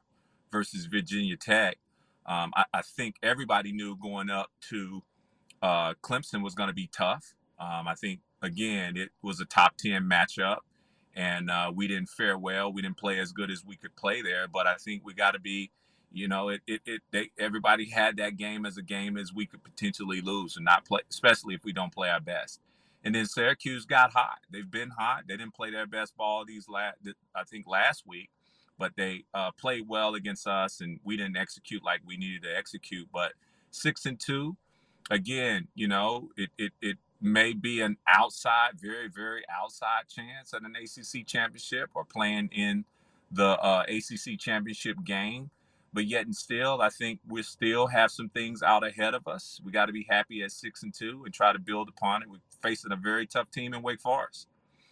versus 0.51 0.85
Virginia 0.85 1.37
Tech. 1.37 1.77
Um, 2.25 2.51
I, 2.55 2.65
I, 2.73 2.81
think 2.81 3.15
everybody 3.21 3.71
knew 3.71 3.95
going 3.95 4.31
up 4.31 4.49
to 4.69 5.03
uh, 5.61 5.93
Clemson 6.01 6.43
was 6.43 6.55
going 6.55 6.69
to 6.69 6.73
be 6.73 6.89
tough. 6.91 7.35
Um, 7.59 7.87
I 7.87 7.93
think, 7.93 8.21
again, 8.41 8.97
it 8.97 9.09
was 9.21 9.39
a 9.39 9.45
top 9.45 9.77
10 9.77 10.09
matchup 10.09 10.59
and 11.15 11.49
uh, 11.49 11.71
we 11.73 11.87
didn't 11.87 12.09
fare 12.09 12.37
well. 12.37 12.71
We 12.71 12.81
didn't 12.81 12.97
play 12.97 13.19
as 13.19 13.31
good 13.31 13.49
as 13.49 13.63
we 13.65 13.77
could 13.77 13.95
play 13.95 14.21
there. 14.21 14.47
But 14.47 14.67
I 14.67 14.75
think 14.75 15.05
we 15.05 15.13
got 15.13 15.31
to 15.31 15.39
be, 15.39 15.71
you 16.15 16.27
know, 16.27 16.49
it 16.49 16.61
it, 16.65 16.81
it 16.85 17.01
they, 17.11 17.29
everybody 17.37 17.89
had 17.89 18.17
that 18.17 18.37
game 18.37 18.65
as 18.65 18.77
a 18.77 18.81
game 18.81 19.17
as 19.17 19.33
we 19.33 19.45
could 19.45 19.63
potentially 19.63 20.21
lose 20.21 20.55
and 20.55 20.65
not 20.65 20.85
play, 20.85 21.01
especially 21.09 21.55
if 21.55 21.63
we 21.63 21.73
don't 21.73 21.93
play 21.93 22.09
our 22.09 22.21
best. 22.21 22.59
And 23.03 23.13
then 23.13 23.25
Syracuse 23.25 23.85
got 23.85 24.13
hot. 24.13 24.39
They've 24.49 24.69
been 24.69 24.89
hot. 24.89 25.25
They 25.27 25.37
didn't 25.37 25.53
play 25.53 25.69
their 25.69 25.85
best 25.85 26.17
ball 26.17 26.43
these 26.45 26.67
last, 26.67 26.97
I 27.35 27.43
think, 27.43 27.67
last 27.67 28.07
week, 28.07 28.29
but 28.79 28.93
they 28.97 29.25
uh, 29.33 29.51
played 29.51 29.87
well 29.87 30.15
against 30.15 30.47
us, 30.47 30.81
and 30.81 30.99
we 31.03 31.17
didn't 31.17 31.37
execute 31.37 31.83
like 31.83 32.01
we 32.05 32.17
needed 32.17 32.43
to 32.43 32.57
execute. 32.57 33.07
But 33.13 33.33
six 33.69 34.05
and 34.07 34.19
two, 34.19 34.55
again, 35.11 35.67
you 35.75 35.87
know, 35.87 36.29
it 36.37 36.49
it 36.57 36.71
it 36.81 36.97
may 37.21 37.53
be 37.53 37.81
an 37.81 37.97
outside, 38.07 38.71
very, 38.79 39.09
very 39.09 39.43
outside 39.49 40.03
chance 40.07 40.53
at 40.53 40.61
an 40.61 40.75
ACC 40.75 41.25
championship 41.27 41.89
or 41.93 42.05
playing 42.05 42.49
in 42.53 42.85
the 43.31 43.59
uh, 43.61 43.83
ACC 43.87 44.39
championship 44.39 44.97
game. 45.03 45.49
But 45.95 46.07
yet 46.07 46.25
and 46.25 46.35
still, 46.35 46.81
I 46.81 46.89
think 46.89 47.21
we 47.25 47.41
still 47.41 47.87
have 47.87 48.11
some 48.11 48.27
things 48.27 48.61
out 48.61 48.85
ahead 48.85 49.15
of 49.15 49.29
us. 49.29 49.61
We 49.63 49.71
got 49.71 49.85
to 49.85 49.93
be 49.93 50.05
happy 50.09 50.43
at 50.43 50.51
six 50.51 50.83
and 50.83 50.93
two 50.93 51.23
and 51.23 51.33
try 51.33 51.53
to 51.53 51.59
build 51.59 51.87
upon 51.87 52.21
it. 52.21 52.29
We're 52.29 52.39
facing 52.61 52.91
a 52.91 52.97
very 52.97 53.25
tough 53.25 53.49
team 53.49 53.73
in 53.73 53.81
Wake 53.81 54.01
Forest. 54.01 54.49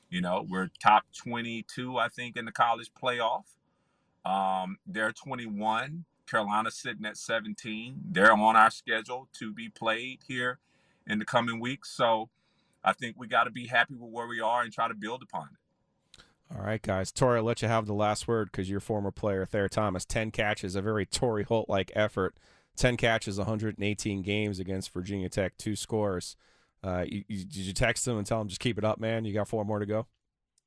You 0.10 0.22
know, 0.22 0.48
we're 0.50 0.70
top 0.82 1.04
22, 1.18 1.98
I 1.98 2.08
think, 2.08 2.38
in 2.38 2.46
the 2.46 2.54
college 2.54 2.90
playoff. 2.94 3.44
Um, 4.24 4.78
they're 4.88 5.12
21. 5.12 6.06
Carolina 6.26 6.72
sitting 6.72 7.06
at 7.06 7.18
17. 7.18 7.98
They're 8.12 8.32
on 8.32 8.56
our 8.56 8.72
schedule 8.72 9.28
to 9.40 9.54
be 9.54 9.68
played 9.68 10.22
here 10.26 10.60
in 11.06 11.20
the 11.20 11.26
coming 11.26 11.60
weeks. 11.60 11.92
So 11.92 12.30
I 12.82 12.94
think 12.94 13.18
we 13.20 13.28
got 13.28 13.44
to 13.44 13.52
be 13.52 13.68
happy 13.68 13.96
with 13.96 14.10
where 14.10 14.28
we 14.28 14.40
are 14.40 14.62
and 14.62 14.72
try 14.72 14.88
to 14.88 14.96
build 14.96 15.22
upon 15.22 15.50
it. 15.52 15.63
All 16.56 16.64
right, 16.64 16.82
guys. 16.82 17.12
Torry, 17.12 17.40
I'll 17.40 17.44
let 17.44 17.62
you 17.62 17.68
have 17.68 17.88
the 17.88 17.94
last 17.94 18.28
word 18.28 18.52
because 18.52 18.70
your 18.70 18.80
former 18.80 19.12
player, 19.12 19.46
Thayer 19.46 19.70
Thomas, 19.70 20.06
10 20.06 20.32
catches, 20.32 20.76
a 20.76 20.82
very 20.82 21.06
Torry 21.06 21.44
Holt 21.44 21.68
like 21.68 21.92
effort. 21.96 22.36
10 22.76 22.98
catches, 22.98 23.38
118 23.38 24.22
games 24.22 24.60
against 24.60 24.94
Virginia 24.94 25.30
Tech, 25.30 25.58
two 25.58 25.76
scores. 25.76 26.36
Uh, 26.84 27.06
you, 27.08 27.24
you, 27.28 27.46
did 27.46 27.56
you 27.56 27.74
text 27.74 28.08
him 28.08 28.18
and 28.18 28.28
tell 28.28 28.42
him 28.42 28.48
just 28.48 28.60
keep 28.60 28.78
it 28.78 28.84
up, 28.84 29.00
man? 29.00 29.26
You 29.26 29.34
got 29.34 29.48
four 29.48 29.66
more 29.66 29.80
to 29.80 29.86
go. 29.86 30.08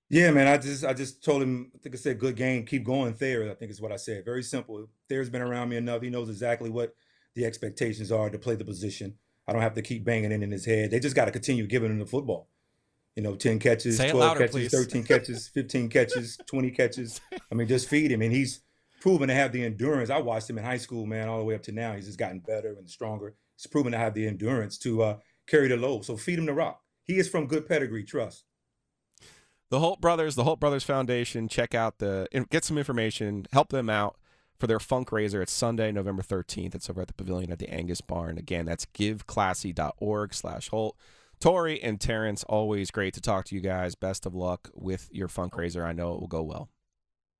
Yeah, 0.08 0.30
man. 0.30 0.46
I 0.46 0.56
just 0.56 0.84
I 0.84 0.94
just 0.94 1.24
told 1.24 1.42
him. 1.42 1.72
I 1.74 1.78
think 1.78 1.94
I 1.94 1.98
said 1.98 2.20
good 2.20 2.36
game. 2.36 2.64
Keep 2.64 2.84
going, 2.84 3.12
Thayer. 3.12 3.50
I 3.50 3.54
think 3.54 3.72
is 3.72 3.80
what 3.80 3.90
I 3.90 3.96
said. 3.96 4.24
Very 4.24 4.42
simple. 4.42 4.88
Thayer's 5.08 5.28
been 5.28 5.42
around 5.42 5.68
me 5.68 5.76
enough. 5.76 6.00
He 6.00 6.10
knows 6.10 6.28
exactly 6.28 6.70
what 6.70 6.94
the 7.34 7.44
expectations 7.44 8.12
are 8.12 8.30
to 8.30 8.38
play 8.38 8.54
the 8.54 8.64
position. 8.64 9.16
I 9.48 9.52
don't 9.52 9.62
have 9.62 9.74
to 9.74 9.82
keep 9.82 10.04
banging 10.04 10.30
it 10.30 10.42
in 10.42 10.50
his 10.50 10.64
head. 10.64 10.90
They 10.90 11.00
just 11.00 11.16
got 11.16 11.24
to 11.24 11.32
continue 11.32 11.66
giving 11.66 11.90
him 11.90 11.98
the 11.98 12.06
football. 12.06 12.48
You 13.16 13.22
know, 13.22 13.34
10 13.34 13.58
catches, 13.58 13.96
12 13.96 14.14
louder, 14.14 14.40
catches, 14.40 14.52
please. 14.52 14.70
13 14.70 15.02
catches, 15.02 15.48
15 15.48 15.88
catches, 15.88 16.36
20 16.46 16.70
catches. 16.70 17.20
I 17.50 17.54
mean, 17.54 17.66
just 17.66 17.88
feed 17.88 18.12
him. 18.12 18.20
And 18.20 18.30
he's 18.30 18.60
proven 19.00 19.28
to 19.28 19.34
have 19.34 19.52
the 19.52 19.64
endurance. 19.64 20.10
I 20.10 20.18
watched 20.18 20.50
him 20.50 20.58
in 20.58 20.64
high 20.64 20.76
school, 20.76 21.06
man, 21.06 21.28
all 21.28 21.38
the 21.38 21.44
way 21.44 21.54
up 21.54 21.62
to 21.64 21.72
now. 21.72 21.94
He's 21.94 22.06
just 22.06 22.18
gotten 22.18 22.40
better 22.40 22.76
and 22.78 22.88
stronger. 22.88 23.34
He's 23.56 23.66
proven 23.66 23.92
to 23.92 23.98
have 23.98 24.12
the 24.14 24.26
endurance 24.26 24.76
to 24.78 25.02
uh, 25.02 25.16
carry 25.46 25.68
the 25.68 25.76
load. 25.76 26.04
So 26.04 26.16
feed 26.16 26.38
him 26.38 26.46
the 26.46 26.52
rock. 26.52 26.82
He 27.04 27.18
is 27.18 27.28
from 27.28 27.46
good 27.46 27.66
pedigree, 27.66 28.04
trust. 28.04 28.44
The 29.70 29.80
Holt 29.80 30.00
Brothers, 30.00 30.34
the 30.34 30.44
Holt 30.44 30.60
Brothers 30.60 30.84
Foundation. 30.84 31.48
Check 31.48 31.74
out 31.74 31.98
the 31.98 32.28
get 32.50 32.64
some 32.64 32.78
information, 32.78 33.46
help 33.52 33.70
them 33.70 33.90
out 33.90 34.16
for 34.58 34.66
their 34.66 34.78
fundraiser. 34.78 35.42
It's 35.42 35.52
Sunday, 35.52 35.90
November 35.90 36.22
thirteenth. 36.22 36.74
It's 36.74 36.88
over 36.88 37.00
at 37.00 37.08
the 37.08 37.14
Pavilion 37.14 37.50
at 37.50 37.58
the 37.58 37.68
Angus 37.68 38.00
Barn. 38.00 38.38
Again, 38.38 38.64
that's 38.64 38.86
giveclassy.org/slash 38.86 40.68
Holt. 40.68 40.96
Torry 41.40 41.82
and 41.82 42.00
Terrence, 42.00 42.44
always 42.44 42.90
great 42.90 43.14
to 43.14 43.20
talk 43.20 43.44
to 43.46 43.54
you 43.54 43.60
guys. 43.60 43.94
Best 43.94 44.26
of 44.26 44.34
luck 44.34 44.70
with 44.74 45.08
your 45.12 45.28
fundraiser. 45.28 45.84
I 45.84 45.92
know 45.92 46.14
it 46.14 46.20
will 46.20 46.28
go 46.28 46.42
well. 46.42 46.70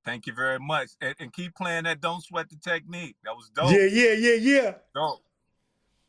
Thank 0.05 0.27
you 0.27 0.33
very 0.35 0.59
much, 0.61 0.91
and, 1.01 1.15
and 1.19 1.33
keep 1.33 1.55
playing 1.57 1.85
that 1.85 2.01
"Don't 2.01 2.23
Sweat 2.23 2.49
the 2.49 2.57
Technique." 2.57 3.17
That 3.25 3.35
was 3.35 3.51
dope. 3.55 3.73
Yeah, 3.73 3.87
yeah, 3.91 4.13
yeah, 4.13 4.35
yeah. 4.35 4.75
Dope. 4.95 5.23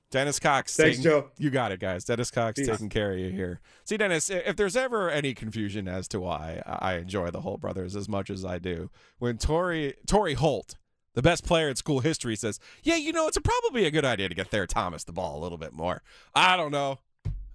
Dennis 0.10 0.40
Cox. 0.40 0.76
Thanks, 0.76 0.98
taking- 0.98 1.04
Joe. 1.04 1.32
You 1.38 1.50
got 1.50 1.72
it, 1.72 1.80
guys. 1.80 2.06
Dennis 2.06 2.32
Cox 2.32 2.60
Peace. 2.60 2.68
taking 2.68 2.90
care 2.90 3.12
of 3.12 3.20
you 3.20 3.30
here. 3.30 3.60
See, 3.84 3.98
Dennis, 3.98 4.30
if 4.30 4.56
there's 4.56 4.76
ever 4.78 5.10
any 5.10 5.34
confusion 5.34 5.88
as 5.88 6.08
to 6.10 6.20
why 6.20 6.62
I 6.66 6.94
I 6.94 6.98
enjoy 6.98 7.32
the 7.32 7.42
Holt 7.42 7.60
brothers 7.60 7.96
as 7.96 8.08
much 8.08 8.30
as 8.30 8.46
I 8.46 8.60
do, 8.60 8.90
when 9.20 9.38
Torry 9.38 9.96
Torry 10.06 10.36
Holt, 10.36 10.78
the 11.14 11.22
best 11.22 11.44
player 11.44 11.68
in 11.68 11.76
school 11.76 12.00
history, 12.02 12.36
says, 12.36 12.60
"Yeah, 12.84 12.96
you 12.98 13.12
know, 13.12 13.28
it's 13.28 13.38
a, 13.38 13.42
probably 13.42 13.86
a 13.86 13.92
good 13.92 14.06
idea 14.06 14.30
to 14.30 14.36
get 14.36 14.48
Thayer 14.48 14.68
Thomas 14.68 15.04
the 15.04 15.12
ball 15.12 15.40
a 15.40 15.42
little 15.42 15.58
bit 15.58 15.74
more." 15.74 16.04
I 16.36 16.56
don't 16.56 16.72
know. 16.72 17.00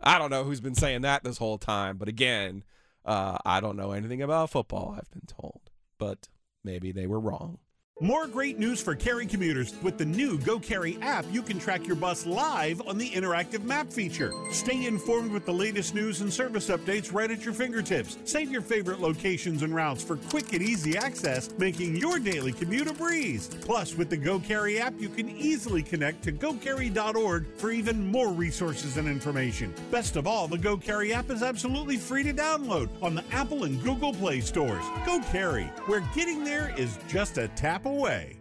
I 0.03 0.19
don't 0.19 0.31
know 0.31 0.45
who's 0.45 0.61
been 0.61 0.75
saying 0.75 1.03
that 1.03 1.25
this 1.25 1.38
whole 1.38 1.59
time, 1.59 1.97
but 1.97 2.09
again, 2.09 2.65
uh, 3.05 3.38
I 3.45 3.61
don't 3.61 3.77
know 3.77 3.93
anything 3.93 4.23
about 4.23 4.51
football. 4.51 4.95
I've 4.97 5.11
been 5.11 5.27
told, 5.27 5.61
but 5.99 6.29
maybe 6.65 6.93
they 6.93 7.07
were 7.07 7.21
wrong. 7.21 7.59
More 8.00 8.26
great 8.26 8.59
news 8.59 8.83
for 8.83 8.96
Cary 8.96 9.26
commuters. 9.26 9.74
With 9.81 9.96
the 9.96 10.05
new 10.05 10.37
Go 10.38 10.59
Cary 10.59 10.98
app, 11.02 11.24
you 11.31 11.40
can 11.40 11.61
track 11.61 11.87
your 11.87 11.94
bus 11.94 12.26
live 12.26 12.83
on 12.85 12.98
the 12.98 13.09
interactive 13.11 13.62
map 13.62 13.92
feature. 13.92 14.33
Stay 14.50 14.87
informed 14.87 15.31
with 15.31 15.46
the 15.46 15.52
latest 15.52 15.94
news 15.94 16.20
and 16.20 16.33
service 16.33 16.68
updates 16.68 17.12
right 17.14 17.31
at 17.31 17.44
your 17.44 17.55
fingertips. 17.55 18.18
Save 18.24 18.50
your 18.50 18.61
favorite 18.61 18.98
locations 18.98 19.62
and 19.62 19.72
routes 19.72 20.02
for 20.02 20.16
quick 20.16 20.52
and 20.52 20.62
easy 20.62 20.96
access, 20.96 21.50
making 21.59 21.94
your 21.94 22.18
daily 22.18 22.50
commute 22.50 22.88
a 22.88 22.92
breeze. 22.94 23.48
Plus, 23.61 23.94
with 23.94 24.11
the 24.11 24.16
Go 24.16 24.40
Cary 24.40 24.81
app, 24.81 24.94
you 24.98 25.09
can 25.09 25.28
easily 25.28 25.83
connect 25.83 26.24
to 26.24 26.33
gocary.org 26.33 27.46
for 27.57 27.70
even 27.70 28.05
more 28.11 28.31
resources 28.31 28.96
and 28.96 29.07
information. 29.07 29.72
Best 29.92 30.16
of 30.16 30.26
all, 30.26 30.48
the 30.48 30.59
Go 30.59 30.76
Cary 30.76 31.12
app 31.12 31.31
is 31.31 31.44
absolutely 31.44 31.98
free 31.98 32.24
to 32.24 32.33
download 32.33 32.88
on 33.00 33.14
the 33.14 33.22
Apple 33.31 33.62
and 33.62 33.81
Google 33.81 34.12
Play 34.12 34.40
stores. 34.40 34.85
Go 35.07 35.20
Cary, 35.31 35.66
where 35.87 36.00
getting 36.16 36.42
there 36.42 36.74
is 36.76 36.98
just 37.07 37.38
a 37.38 37.46
tap 37.48 37.82
away. 37.85 38.37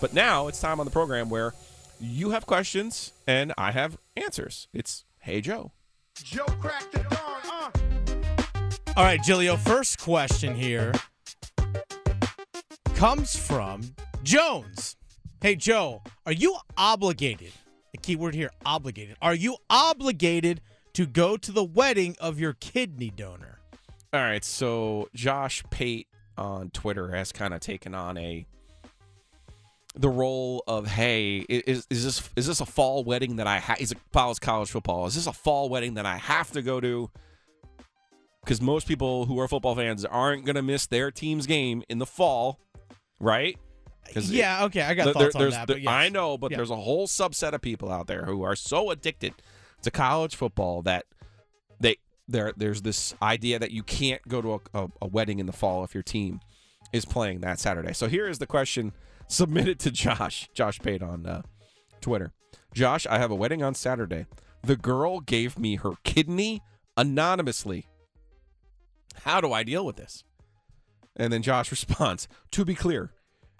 But 0.00 0.12
now 0.12 0.48
it's 0.48 0.60
time 0.60 0.78
on 0.78 0.86
the 0.86 0.92
program 0.92 1.28
where 1.28 1.54
you 2.00 2.30
have 2.30 2.46
questions 2.46 3.12
and 3.26 3.52
I 3.56 3.72
have 3.72 3.96
answers. 4.16 4.68
It's 4.72 5.04
Hey 5.20 5.40
Joe. 5.40 5.72
Joe 6.14 6.44
cracked 6.60 6.92
the 6.92 6.98
dawn, 6.98 7.40
uh. 7.44 7.70
All 8.96 9.04
right, 9.04 9.22
Giglio, 9.22 9.56
first 9.56 9.98
question 9.98 10.54
here 10.54 10.92
comes 12.94 13.36
from 13.36 13.82
Jones. 14.22 14.96
Hey, 15.42 15.54
Joe, 15.54 16.02
are 16.24 16.32
you 16.32 16.56
obligated? 16.78 17.52
The 17.92 17.98
key 17.98 18.16
word 18.16 18.34
here, 18.34 18.50
obligated. 18.64 19.16
Are 19.20 19.34
you 19.34 19.58
obligated 19.68 20.62
to 20.94 21.04
go 21.06 21.36
to 21.36 21.52
the 21.52 21.62
wedding 21.62 22.16
of 22.18 22.40
your 22.40 22.54
kidney 22.54 23.10
donor? 23.10 23.55
All 24.16 24.22
right, 24.22 24.42
so 24.42 25.10
Josh 25.14 25.62
Pate 25.68 26.08
on 26.38 26.70
Twitter 26.70 27.10
has 27.14 27.32
kind 27.32 27.52
of 27.52 27.60
taken 27.60 27.94
on 27.94 28.16
a 28.16 28.46
the 29.94 30.08
role 30.08 30.64
of 30.66 30.86
hey, 30.86 31.38
is 31.48 31.86
is 31.90 32.02
this 32.04 32.30
is 32.34 32.46
this 32.46 32.60
a 32.62 32.66
fall 32.66 33.04
wedding 33.04 33.36
that 33.36 33.46
I 33.46 33.58
ha- 33.58 33.76
he's 33.78 33.92
follows 34.14 34.38
college 34.38 34.70
football? 34.70 35.04
Is 35.04 35.16
this 35.16 35.26
a 35.26 35.34
fall 35.34 35.68
wedding 35.68 35.94
that 35.94 36.06
I 36.06 36.16
have 36.16 36.50
to 36.52 36.62
go 36.62 36.80
to? 36.80 37.10
Because 38.42 38.62
most 38.62 38.88
people 38.88 39.26
who 39.26 39.38
are 39.38 39.48
football 39.48 39.74
fans 39.74 40.02
aren't 40.06 40.46
gonna 40.46 40.62
miss 40.62 40.86
their 40.86 41.10
team's 41.10 41.46
game 41.46 41.82
in 41.90 41.98
the 41.98 42.06
fall, 42.06 42.58
right? 43.20 43.58
'Cause 44.14 44.30
it- 44.30 44.36
Yeah, 44.36 44.64
okay, 44.64 44.80
I 44.80 44.94
got 44.94 45.04
there- 45.04 45.12
thoughts 45.30 45.36
on 45.36 45.50
that. 45.50 45.68
there- 45.68 45.76
yes. 45.78 45.88
I 45.92 46.08
know, 46.08 46.38
but 46.38 46.52
Yeah. 46.52 46.56
there's 46.58 46.70
a 46.70 46.76
whole 46.76 47.06
subset 47.06 47.52
of 47.52 47.60
people 47.60 47.90
out 47.92 48.06
there 48.06 48.24
who 48.24 48.44
are 48.44 48.56
so 48.56 48.90
addicted 48.90 49.34
to 49.82 49.90
college 49.90 50.36
football 50.36 50.80
that 50.82 51.04
there 52.28 52.52
there's 52.56 52.82
this 52.82 53.14
idea 53.22 53.58
that 53.58 53.70
you 53.70 53.82
can't 53.82 54.26
go 54.28 54.42
to 54.42 54.54
a, 54.54 54.60
a, 54.74 54.88
a 55.02 55.06
wedding 55.06 55.38
in 55.38 55.46
the 55.46 55.52
fall 55.52 55.84
if 55.84 55.94
your 55.94 56.02
team 56.02 56.40
is 56.92 57.04
playing 57.04 57.40
that 57.40 57.58
Saturday. 57.58 57.92
So 57.92 58.08
here 58.08 58.28
is 58.28 58.38
the 58.38 58.46
question 58.46 58.92
submitted 59.28 59.78
to 59.80 59.90
Josh, 59.90 60.48
Josh 60.54 60.78
Pate 60.80 61.02
on 61.02 61.26
uh, 61.26 61.42
Twitter. 62.00 62.32
Josh, 62.74 63.06
I 63.06 63.18
have 63.18 63.30
a 63.30 63.34
wedding 63.34 63.62
on 63.62 63.74
Saturday. 63.74 64.26
The 64.62 64.76
girl 64.76 65.20
gave 65.20 65.58
me 65.58 65.76
her 65.76 65.92
kidney 66.04 66.62
anonymously. 66.96 67.86
How 69.22 69.40
do 69.40 69.52
I 69.52 69.62
deal 69.62 69.84
with 69.84 69.96
this? 69.96 70.24
And 71.14 71.32
then 71.32 71.42
Josh 71.42 71.70
responds, 71.70 72.28
To 72.52 72.64
be 72.64 72.74
clear, 72.74 73.12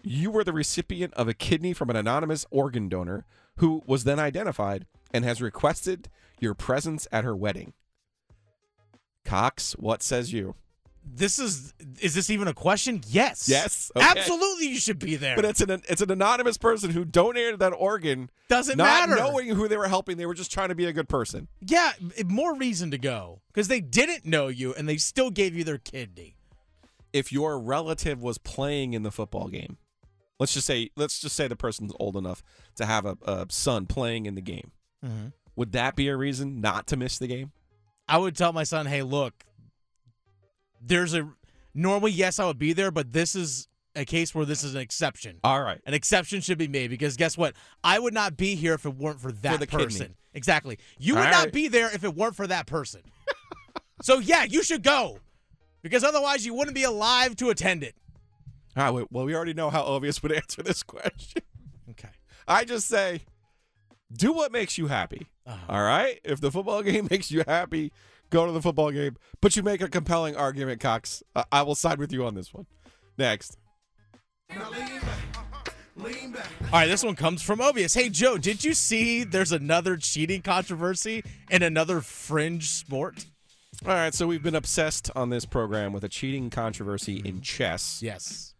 you 0.02 0.30
were 0.30 0.44
the 0.44 0.52
recipient 0.52 1.14
of 1.14 1.28
a 1.28 1.34
kidney 1.34 1.72
from 1.72 1.90
an 1.90 1.96
anonymous 1.96 2.46
organ 2.50 2.88
donor 2.88 3.24
who 3.56 3.82
was 3.86 4.04
then 4.04 4.18
identified 4.18 4.86
and 5.12 5.24
has 5.24 5.40
requested 5.40 6.08
your 6.38 6.54
presence 6.54 7.08
at 7.10 7.24
her 7.24 7.34
wedding. 7.34 7.72
Cox, 9.26 9.72
what 9.78 10.02
says 10.02 10.32
you? 10.32 10.54
This 11.08 11.38
is 11.38 11.72
is 12.00 12.14
this 12.14 12.30
even 12.30 12.48
a 12.48 12.54
question? 12.54 13.00
Yes. 13.06 13.48
Yes? 13.48 13.92
Okay. 13.94 14.04
Absolutely 14.04 14.66
you 14.68 14.78
should 14.78 14.98
be 14.98 15.14
there. 15.14 15.36
But 15.36 15.44
it's 15.44 15.60
an 15.60 15.70
it's 15.88 16.02
an 16.02 16.10
anonymous 16.10 16.58
person 16.58 16.90
who 16.90 17.04
donated 17.04 17.60
that 17.60 17.70
organ, 17.70 18.28
Doesn't 18.48 18.76
not 18.76 19.08
matter. 19.08 19.20
knowing 19.20 19.48
who 19.50 19.68
they 19.68 19.76
were 19.76 19.86
helping. 19.86 20.16
They 20.16 20.26
were 20.26 20.34
just 20.34 20.50
trying 20.50 20.70
to 20.70 20.74
be 20.74 20.86
a 20.86 20.92
good 20.92 21.08
person. 21.08 21.46
yeah, 21.60 21.92
more 22.24 22.56
reason 22.56 22.90
to 22.90 22.98
go 22.98 23.40
because 23.52 23.68
they 23.68 23.80
didn't 23.80 24.24
know 24.24 24.48
you 24.48 24.74
and 24.74 24.88
they 24.88 24.96
still 24.96 25.30
gave 25.30 25.54
you 25.54 25.62
their 25.62 25.78
kidney. 25.78 26.34
If 27.12 27.32
your 27.32 27.58
relative 27.60 28.20
was 28.20 28.36
playing 28.38 28.92
in 28.94 29.04
the 29.04 29.12
football 29.12 29.46
game, 29.46 29.76
let's 30.40 30.54
just 30.54 30.66
say 30.66 30.90
let's 30.96 31.20
just 31.20 31.36
say 31.36 31.46
the 31.46 31.54
person's 31.54 31.92
old 32.00 32.16
enough 32.16 32.42
to 32.76 32.84
have 32.84 33.06
a, 33.06 33.16
a 33.24 33.46
son 33.48 33.86
playing 33.86 34.26
in 34.26 34.34
the 34.34 34.42
game. 34.42 34.72
Mm-hmm. 35.04 35.26
Would 35.54 35.70
that 35.72 35.94
be 35.94 36.08
a 36.08 36.16
reason 36.16 36.60
not 36.60 36.88
to 36.88 36.96
miss 36.96 37.16
the 37.18 37.28
game? 37.28 37.52
I 38.08 38.18
would 38.18 38.36
tell 38.36 38.52
my 38.52 38.64
son, 38.64 38.86
"Hey, 38.86 39.02
look, 39.02 39.44
there's 40.80 41.14
a 41.14 41.28
normally 41.74 42.12
yes, 42.12 42.38
I 42.38 42.46
would 42.46 42.58
be 42.58 42.72
there, 42.72 42.90
but 42.90 43.12
this 43.12 43.34
is 43.34 43.68
a 43.96 44.04
case 44.04 44.34
where 44.34 44.44
this 44.44 44.62
is 44.62 44.74
an 44.74 44.80
exception. 44.80 45.38
All 45.42 45.62
right. 45.62 45.80
An 45.86 45.94
exception 45.94 46.40
should 46.40 46.58
be 46.58 46.68
made 46.68 46.90
because 46.90 47.16
guess 47.16 47.36
what? 47.36 47.54
I 47.82 47.98
would 47.98 48.14
not 48.14 48.36
be 48.36 48.54
here 48.54 48.74
if 48.74 48.84
it 48.84 48.94
weren't 48.94 49.20
for 49.20 49.32
that 49.32 49.60
kidney. 49.60 49.84
person. 49.84 50.14
Exactly. 50.34 50.78
You 50.98 51.14
would 51.14 51.24
All 51.24 51.30
not 51.30 51.52
be 51.52 51.68
there 51.68 51.92
if 51.92 52.04
it 52.04 52.14
weren't 52.14 52.36
for 52.36 52.46
that 52.46 52.66
person. 52.66 53.00
so 54.02 54.18
yeah, 54.18 54.44
you 54.44 54.62
should 54.62 54.82
go 54.82 55.18
because 55.82 56.04
otherwise 56.04 56.44
you 56.44 56.54
wouldn't 56.54 56.74
be 56.74 56.84
alive 56.84 57.36
to 57.36 57.48
attend 57.48 57.82
it. 57.82 57.94
All 58.76 58.84
right. 58.84 58.90
wait, 58.90 59.06
well, 59.10 59.24
we 59.24 59.34
already 59.34 59.54
know 59.54 59.70
how 59.70 59.82
obvious 59.82 60.22
would 60.22 60.32
answer 60.32 60.62
this 60.62 60.82
question. 60.82 61.42
Okay. 61.90 62.10
I 62.46 62.64
just 62.64 62.86
say, 62.86 63.22
do 64.12 64.32
what 64.32 64.52
makes 64.52 64.76
you 64.76 64.88
happy. 64.88 65.26
Uh-huh. 65.46 65.72
All 65.72 65.82
right. 65.82 66.20
If 66.24 66.40
the 66.40 66.50
football 66.50 66.82
game 66.84 67.08
makes 67.10 67.30
you 67.30 67.44
happy, 67.46 67.92
go 68.30 68.46
to 68.46 68.52
the 68.52 68.62
football 68.62 68.90
game. 68.90 69.16
But 69.40 69.56
you 69.56 69.62
make 69.62 69.80
a 69.80 69.88
compelling 69.88 70.36
argument, 70.36 70.80
Cox. 70.80 71.22
Uh, 71.34 71.44
I 71.52 71.62
will 71.62 71.74
side 71.74 71.98
with 71.98 72.12
you 72.12 72.24
on 72.24 72.34
this 72.34 72.52
one. 72.52 72.66
Next. 73.18 73.56
Now 74.50 74.70
lean 74.70 75.00
back, 75.00 75.74
lean 75.96 76.32
back. 76.32 76.48
All 76.64 76.80
right, 76.80 76.86
this 76.86 77.02
one 77.02 77.16
comes 77.16 77.42
from 77.42 77.60
Obvious. 77.60 77.94
Hey 77.94 78.08
Joe, 78.08 78.38
did 78.38 78.62
you 78.62 78.74
see 78.74 79.24
there's 79.24 79.52
another 79.52 79.96
cheating 79.96 80.42
controversy 80.42 81.24
in 81.50 81.62
another 81.62 82.00
fringe 82.00 82.68
sport? 82.68 83.26
All 83.84 83.92
right. 83.92 84.14
So 84.14 84.26
we've 84.26 84.42
been 84.42 84.54
obsessed 84.54 85.10
on 85.14 85.30
this 85.30 85.44
program 85.44 85.92
with 85.92 86.04
a 86.04 86.08
cheating 86.08 86.50
controversy 86.50 87.20
in 87.24 87.40
chess. 87.40 88.00
Yes. 88.02 88.54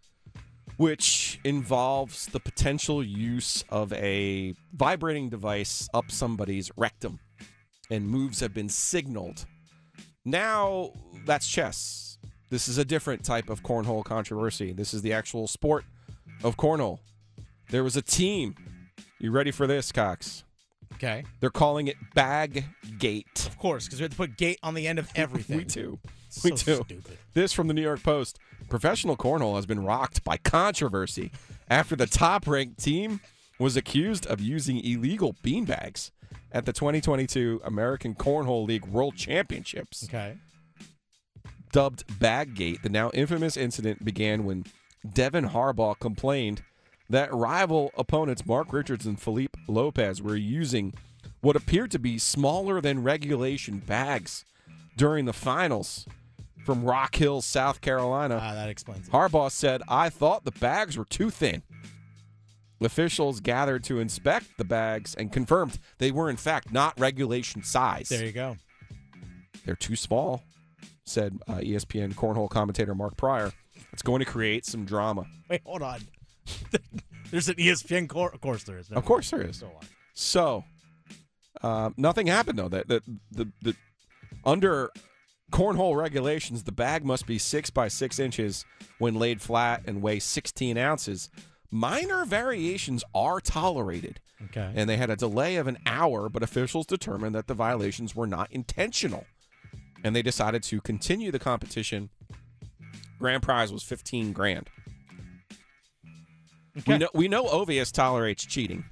Which 0.77 1.41
involves 1.45 2.27
the 2.27 2.41
potential 2.41 3.03
use 3.03 3.65
of 3.71 3.93
a 3.95 4.55
vibrating 4.75 5.29
device 5.29 5.89
up 5.95 6.11
somebody's 6.11 6.71
rectum, 6.77 7.21
and 7.91 8.07
moves 8.09 8.41
have 8.41 8.53
been 8.53 8.69
signaled. 8.69 9.47
Now 10.25 10.93
that's 11.25 11.49
chess. 11.49 12.19
This 12.51 12.69
is 12.69 12.79
a 12.79 12.85
different 12.85 13.25
type 13.25 13.51
of 13.51 13.63
cornhole 13.63 14.05
controversy. 14.05 14.73
This 14.73 14.95
is 14.95 15.03
the 15.03 15.13
actual 15.13 15.47
sport 15.49 15.85
of 16.45 16.57
cornhole. 16.57 17.01
There 17.71 17.83
was 17.83 17.97
a 17.97 18.03
team. 18.03 18.55
You 19.19 19.31
ready 19.31 19.51
for 19.51 19.67
this, 19.67 19.91
Cox? 19.91 20.45
Okay. 20.95 21.25
They're 21.41 21.51
calling 21.51 21.89
it 21.89 21.97
Bag 22.15 22.65
Gate. 22.99 23.47
Of 23.47 23.59
course, 23.59 23.87
because 23.87 23.99
we 23.99 24.05
have 24.05 24.13
to 24.13 24.17
put 24.17 24.37
gate 24.37 24.59
on 24.63 24.75
the 24.75 24.87
end 24.87 24.99
of 24.99 25.11
everything. 25.17 25.59
We 25.59 25.65
do. 25.65 25.99
So 26.43 26.49
We 26.49 26.51
do. 26.51 26.57
stupid. 26.57 27.19
This 27.35 27.53
from 27.53 27.69
the 27.69 27.75
New 27.75 27.83
York 27.83 28.03
Post. 28.03 28.39
Professional 28.69 29.17
cornhole 29.17 29.57
has 29.57 29.67
been 29.67 29.85
rocked 29.85 30.23
by 30.25 30.37
controversy 30.37 31.31
after 31.69 31.95
the 31.97 32.07
top 32.07 32.47
ranked 32.47 32.83
team 32.83 33.21
was 33.59 33.77
accused 33.77 34.27
of 34.27 34.41
using 34.41 34.85
illegal 34.85 35.35
beanbags 35.43 36.11
at 36.53 36.67
the 36.67 36.73
2022 36.73 37.61
American 37.65 38.15
Cornhole 38.15 38.67
League 38.67 38.87
World 38.87 39.17
Championships. 39.17 40.05
Okay. 40.05 40.37
Dubbed 41.73 42.07
Baggate, 42.19 42.83
the 42.83 42.89
now 42.89 43.11
infamous 43.13 43.57
incident 43.57 44.05
began 44.05 44.45
when 44.45 44.65
Devin 45.11 45.51
Harbaugh 45.51 45.99
complained 45.99 46.63
that 47.09 47.33
rival 47.33 47.93
opponents 47.97 48.47
Mark 48.47 48.73
Richards 48.73 49.07
and 49.07 49.21
Felipe 49.21 49.57
Lopez 49.69 50.21
were 50.21 50.37
using 50.37 50.93
what 51.41 51.57
appeared 51.57 51.91
to 51.93 51.99
be 51.99 52.19
smaller 52.19 52.81
than 52.81 53.03
regulation 53.03 53.79
bags 53.79 54.45
during 54.97 55.25
the 55.27 55.33
finals 55.33 56.07
from 56.67 56.85
Rock 56.85 57.15
Hill, 57.15 57.41
South 57.41 57.81
Carolina. 57.81 58.39
Ah, 58.43 58.55
that 58.55 58.69
explains 58.69 59.09
it. 59.09 59.13
Harbaugh 59.13 59.51
said, 59.51 59.83
I 59.89 60.11
thought 60.11 60.45
the 60.45 60.51
bags 60.51 60.99
were 60.99 61.05
too 61.05 61.31
thin. 61.31 61.63
Officials 62.83 63.41
gathered 63.41 63.85
to 63.85 64.01
inspect 64.01 64.59
the 64.59 64.65
bags 64.65 65.15
and 65.15 65.33
confirmed 65.33 65.79
they 65.97 66.11
were, 66.11 66.29
in 66.29 66.37
fact, 66.37 66.73
not 66.73 66.99
regulation 67.01 67.63
size. 67.63 68.11
There 68.11 68.25
you 68.27 68.33
go. 68.33 68.57
They're 69.65 69.77
too 69.77 69.97
small, 69.97 70.43
said 71.05 71.39
uh, 71.49 71.55
ESPN 71.55 72.15
cornhole 72.15 72.51
commentator 72.51 72.95
Mark 72.95 73.17
Pryor. 73.17 73.53
It's 73.93 74.03
going 74.03 74.19
to 74.19 74.27
create 74.27 74.67
some 74.67 74.85
drama. 74.85 75.25
Wait, 75.49 75.63
hold 75.65 75.81
on. 75.81 76.01
There's 77.31 77.49
an 77.49 77.55
ESPN 77.55 78.09
cor- 78.09 78.33
of 78.33 78.41
course 78.41 78.65
there 78.65 78.79
is. 78.79 78.91
Of 78.91 79.05
course 79.05 79.31
there 79.31 79.43
is. 79.43 79.65
So 80.13 80.65
um, 81.63 81.95
nothing 81.97 82.27
happened 82.27 82.59
though. 82.59 82.69
That 82.69 82.89
the, 82.89 83.03
the 83.33 83.49
the 83.63 83.77
under 84.45 84.91
cornhole 85.53 85.97
regulations, 85.97 86.65
the 86.65 86.73
bag 86.73 87.05
must 87.05 87.27
be 87.27 87.39
six 87.39 87.71
by 87.71 87.89
six 87.89 88.19
inches 88.19 88.65
when 88.99 89.15
laid 89.15 89.41
flat 89.41 89.83
and 89.87 90.03
weigh 90.03 90.19
16 90.19 90.77
ounces. 90.77 91.31
Minor 91.71 92.25
variations 92.25 93.05
are 93.15 93.41
tolerated, 93.41 94.21
Okay. 94.47 94.73
and 94.75 94.89
they 94.89 94.97
had 94.97 95.11
a 95.11 95.17
delay 95.17 95.57
of 95.57 95.67
an 95.67 95.79
hour, 95.87 96.29
but 96.29 96.43
officials 96.43 96.87
determined 96.87 97.35
that 97.35 97.47
the 97.47 97.55
violations 97.55 98.15
were 98.15 98.27
not 98.27 98.51
intentional, 98.53 99.27
and 100.05 100.15
they 100.15 100.23
decided 100.23 100.63
to 100.65 100.81
continue 100.81 101.31
the 101.31 101.39
competition. 101.39 102.11
Grand 103.19 103.43
prize 103.43 103.73
was 103.73 103.83
15 103.83 104.33
grand. 104.33 104.69
We 106.87 106.99
know 106.99 107.09
we 107.15 107.29
know 107.29 107.47
Obvious 107.49 107.91
tolerates 107.91 108.45
cheating. 108.45 108.85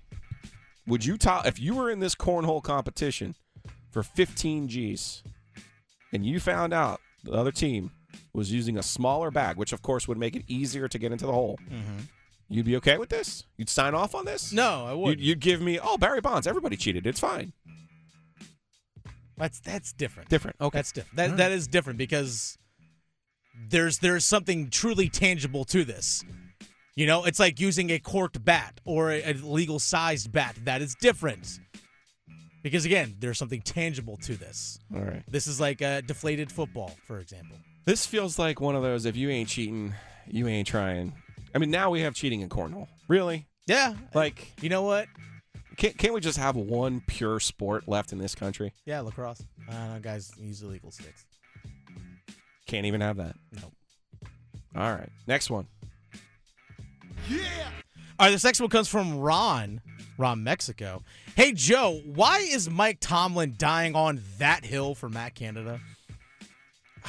Would 0.86 1.04
you 1.04 1.16
to- 1.18 1.42
if 1.44 1.58
you 1.60 1.74
were 1.74 1.90
in 1.90 2.00
this 2.00 2.14
cornhole 2.14 2.62
competition 2.62 3.34
for 3.90 4.02
15 4.02 4.68
G's 4.68 5.22
and 6.14 6.24
you 6.24 6.40
found 6.40 6.72
out 6.72 7.00
the 7.24 7.32
other 7.32 7.52
team 7.52 7.90
was 8.32 8.52
using 8.52 8.78
a 8.78 8.82
smaller 8.82 9.30
bag, 9.30 9.56
which 9.56 9.72
of 9.72 9.82
course 9.82 10.06
would 10.08 10.16
make 10.16 10.36
it 10.36 10.44
easier 10.46 10.88
to 10.88 10.98
get 10.98 11.12
into 11.12 11.26
the 11.26 11.32
hole, 11.32 11.58
mm-hmm. 11.68 11.98
you'd 12.48 12.64
be 12.64 12.76
okay 12.76 12.96
with 12.96 13.08
this? 13.08 13.44
You'd 13.56 13.68
sign 13.68 13.94
off 13.94 14.14
on 14.14 14.24
this? 14.24 14.52
No, 14.52 14.86
I 14.86 14.90
You'd, 14.90 14.98
wouldn't. 14.98 15.20
you'd 15.20 15.40
give 15.40 15.60
me, 15.60 15.78
oh, 15.82 15.98
Barry 15.98 16.20
Bonds, 16.20 16.46
everybody 16.46 16.76
cheated. 16.76 17.06
It's 17.06 17.20
fine. 17.20 17.52
That's 19.36 19.58
that's 19.58 19.92
different. 19.92 20.28
Different. 20.28 20.56
Okay. 20.60 20.78
That's 20.78 20.92
different. 20.92 21.16
That 21.16 21.36
that 21.38 21.50
is 21.50 21.66
different 21.66 21.98
because 21.98 22.56
there's 23.68 23.98
there's 23.98 24.24
something 24.24 24.70
truly 24.70 25.08
tangible 25.08 25.64
to 25.64 25.84
this. 25.84 26.22
You 26.94 27.08
know, 27.08 27.24
it's 27.24 27.40
like 27.40 27.58
using 27.58 27.90
a 27.90 27.98
corked 27.98 28.44
bat 28.44 28.80
or 28.84 29.10
a, 29.10 29.22
a 29.24 29.32
legal 29.32 29.80
sized 29.80 30.30
bat. 30.30 30.56
That 30.62 30.82
is 30.82 30.94
different. 30.94 31.58
Because 32.64 32.86
again, 32.86 33.14
there's 33.20 33.36
something 33.36 33.60
tangible 33.60 34.16
to 34.22 34.36
this. 34.36 34.78
All 34.92 35.02
right. 35.02 35.22
This 35.28 35.46
is 35.46 35.60
like 35.60 35.82
a 35.82 36.00
deflated 36.00 36.50
football, 36.50 36.96
for 37.06 37.20
example. 37.20 37.58
This 37.84 38.06
feels 38.06 38.38
like 38.38 38.58
one 38.58 38.74
of 38.74 38.82
those 38.82 39.04
if 39.04 39.16
you 39.16 39.28
ain't 39.28 39.50
cheating, 39.50 39.92
you 40.26 40.48
ain't 40.48 40.66
trying. 40.66 41.12
I 41.54 41.58
mean, 41.58 41.70
now 41.70 41.90
we 41.90 42.00
have 42.00 42.14
cheating 42.14 42.40
in 42.40 42.48
cornhole. 42.48 42.88
Really? 43.06 43.44
Yeah. 43.66 43.94
Like, 44.14 44.54
You 44.62 44.70
know 44.70 44.80
what? 44.82 45.08
can't, 45.76 45.96
can't 45.98 46.14
we 46.14 46.20
just 46.20 46.38
have 46.38 46.56
one 46.56 47.02
pure 47.06 47.38
sport 47.38 47.86
left 47.86 48.12
in 48.12 48.18
this 48.18 48.34
country? 48.34 48.72
Yeah, 48.86 49.00
lacrosse. 49.00 49.42
I 49.68 49.72
don't 49.72 49.92
know, 49.94 50.00
guys 50.00 50.32
use 50.38 50.62
illegal 50.62 50.90
sticks. 50.90 51.26
Can't 52.66 52.86
even 52.86 53.02
have 53.02 53.18
that. 53.18 53.36
No. 53.52 53.72
All 54.74 54.90
right. 54.90 55.10
Next 55.26 55.50
one. 55.50 55.66
All 58.16 58.26
right, 58.26 58.30
this 58.30 58.44
next 58.44 58.60
one 58.60 58.70
comes 58.70 58.86
from 58.86 59.18
Ron, 59.18 59.80
Ron 60.18 60.44
Mexico. 60.44 61.02
Hey 61.34 61.52
Joe, 61.52 62.00
why 62.04 62.38
is 62.38 62.70
Mike 62.70 62.98
Tomlin 63.00 63.54
dying 63.58 63.96
on 63.96 64.22
that 64.38 64.64
hill 64.64 64.94
for 64.94 65.08
Matt 65.08 65.34
Canada? 65.34 65.80